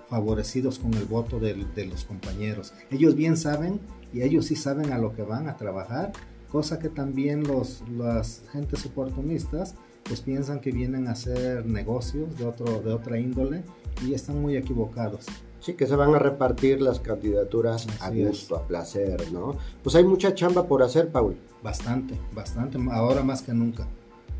favorecidos 0.09 0.77
con 0.79 0.93
el 0.93 1.05
voto 1.05 1.39
de, 1.39 1.53
de 1.53 1.85
los 1.85 2.03
compañeros. 2.03 2.73
Ellos 2.89 3.15
bien 3.15 3.37
saben 3.37 3.79
y 4.13 4.23
ellos 4.23 4.45
sí 4.45 4.55
saben 4.55 4.91
a 4.91 4.97
lo 4.97 5.15
que 5.15 5.23
van 5.23 5.47
a 5.47 5.55
trabajar, 5.55 6.11
cosa 6.51 6.79
que 6.79 6.89
también 6.89 7.43
los, 7.43 7.81
las 7.89 8.43
gentes 8.51 8.85
oportunistas 8.85 9.75
pues 10.11 10.19
piensan 10.19 10.59
que 10.59 10.73
vienen 10.73 11.07
a 11.07 11.11
hacer 11.11 11.65
negocios 11.65 12.37
de, 12.37 12.43
otro, 12.43 12.81
de 12.81 12.91
otra 12.91 13.17
índole 13.17 13.63
y 14.05 14.13
están 14.13 14.41
muy 14.41 14.57
equivocados. 14.57 15.25
Sí, 15.61 15.75
que 15.75 15.87
se 15.87 15.95
van 15.95 16.13
a 16.13 16.19
repartir 16.19 16.81
las 16.81 16.99
candidaturas 16.99 17.87
a 18.01 18.09
gusto, 18.09 18.57
a 18.57 18.67
placer, 18.67 19.31
¿no? 19.31 19.55
Pues 19.81 19.95
hay 19.95 20.03
mucha 20.03 20.35
chamba 20.35 20.67
por 20.67 20.83
hacer, 20.83 21.13
Paul. 21.13 21.37
Bastante, 21.63 22.19
bastante, 22.33 22.77
ahora 22.91 23.23
más 23.23 23.41
que 23.41 23.53
nunca. 23.53 23.87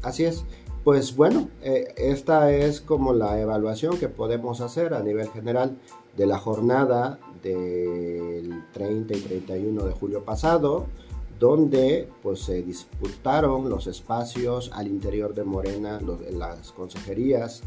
Así 0.01 0.25
es. 0.25 0.43
Pues 0.83 1.15
bueno, 1.15 1.47
eh, 1.61 1.93
esta 1.95 2.51
es 2.51 2.81
como 2.81 3.13
la 3.13 3.39
evaluación 3.39 3.97
que 3.97 4.09
podemos 4.09 4.59
hacer 4.59 4.93
a 4.93 5.01
nivel 5.01 5.29
general 5.29 5.77
de 6.17 6.25
la 6.25 6.37
jornada 6.37 7.17
del 7.41 8.61
30 8.73 9.15
y 9.15 9.21
31 9.21 9.85
de 9.85 9.93
julio 9.93 10.25
pasado 10.25 10.87
donde 11.41 12.07
pues 12.21 12.41
se 12.41 12.61
disputaron 12.61 13.67
los 13.67 13.87
espacios 13.87 14.69
al 14.75 14.87
interior 14.87 15.33
de 15.33 15.43
Morena, 15.43 15.99
las 16.37 16.71
consejerías 16.71 17.63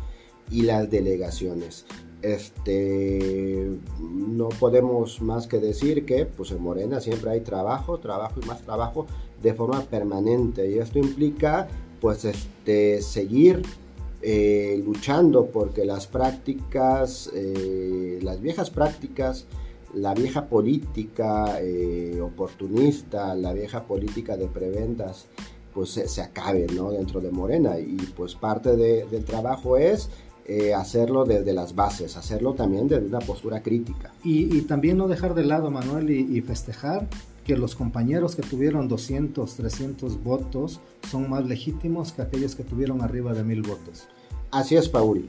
y 0.48 0.62
las 0.62 0.88
delegaciones. 0.88 1.84
Este, 2.22 3.76
no 4.00 4.48
podemos 4.48 5.20
más 5.20 5.48
que 5.48 5.58
decir 5.58 6.06
que 6.06 6.24
pues 6.24 6.52
en 6.52 6.62
Morena 6.62 7.00
siempre 7.00 7.32
hay 7.32 7.40
trabajo, 7.40 7.98
trabajo 7.98 8.38
y 8.40 8.46
más 8.46 8.62
trabajo 8.62 9.06
de 9.42 9.52
forma 9.54 9.80
permanente 9.82 10.70
y 10.70 10.78
esto 10.78 11.00
implica 11.00 11.66
pues 12.00 12.24
este, 12.24 13.02
seguir 13.02 13.62
eh, 14.22 14.80
luchando 14.86 15.46
porque 15.46 15.84
las 15.84 16.06
prácticas, 16.06 17.28
eh, 17.34 18.20
las 18.22 18.40
viejas 18.40 18.70
prácticas 18.70 19.46
la 19.94 20.14
vieja 20.14 20.46
política 20.46 21.58
eh, 21.60 22.20
oportunista, 22.20 23.34
la 23.34 23.52
vieja 23.52 23.84
política 23.84 24.36
de 24.36 24.46
preventas, 24.46 25.26
pues 25.72 25.90
se, 25.90 26.22
acabe 26.22 26.66
¿no? 26.74 26.90
dentro 26.90 27.20
de 27.20 27.30
Morena. 27.30 27.78
Y 27.78 27.96
pues 28.16 28.34
parte 28.34 28.76
del 28.76 29.24
trabajo 29.24 29.76
es 29.76 30.08
eh, 30.46 30.74
hacerlo 30.74 31.24
desde 31.24 31.52
las 31.52 31.74
bases, 31.74 32.16
hacerlo 32.16 32.54
también 32.54 32.88
desde 32.88 33.06
una 33.06 33.20
postura 33.20 33.62
crítica. 33.62 34.12
Y, 34.22 34.62
también 34.62 34.96
no 34.96 35.08
dejar 35.08 35.34
de 35.34 35.44
lado, 35.44 35.70
Manuel, 35.70 36.10
y, 36.10 36.36
y, 36.36 36.40
festejar 36.42 37.08
que 37.44 37.56
los 37.56 37.74
compañeros 37.74 38.36
que 38.36 38.42
tuvieron 38.42 38.88
200, 38.88 39.54
300 39.54 40.22
votos 40.22 40.80
son 41.10 41.28
más 41.28 41.44
legítimos 41.44 42.12
que 42.12 42.22
aquellos 42.22 42.54
que 42.54 42.64
tuvieron 42.64 43.02
arriba 43.02 43.34
de 43.34 43.44
mil 43.44 43.62
votos. 43.62 44.08
Así 44.50 44.76
es, 44.76 44.88
Paul. 44.88 45.26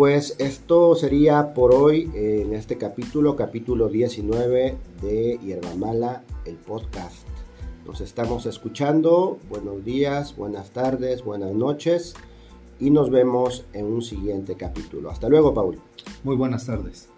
Pues 0.00 0.34
esto 0.38 0.94
sería 0.94 1.52
por 1.52 1.74
hoy 1.74 2.10
en 2.14 2.54
este 2.54 2.78
capítulo, 2.78 3.36
capítulo 3.36 3.90
19 3.90 4.78
de 5.02 5.38
Hierba 5.44 5.74
Mala, 5.74 6.24
el 6.46 6.56
podcast. 6.56 7.28
Nos 7.84 8.00
estamos 8.00 8.46
escuchando. 8.46 9.36
Buenos 9.50 9.84
días, 9.84 10.34
buenas 10.38 10.70
tardes, 10.70 11.22
buenas 11.22 11.52
noches 11.52 12.14
y 12.78 12.88
nos 12.88 13.10
vemos 13.10 13.66
en 13.74 13.92
un 13.92 14.00
siguiente 14.00 14.54
capítulo. 14.54 15.10
Hasta 15.10 15.28
luego, 15.28 15.52
Paul. 15.52 15.78
Muy 16.24 16.34
buenas 16.34 16.64
tardes. 16.64 17.10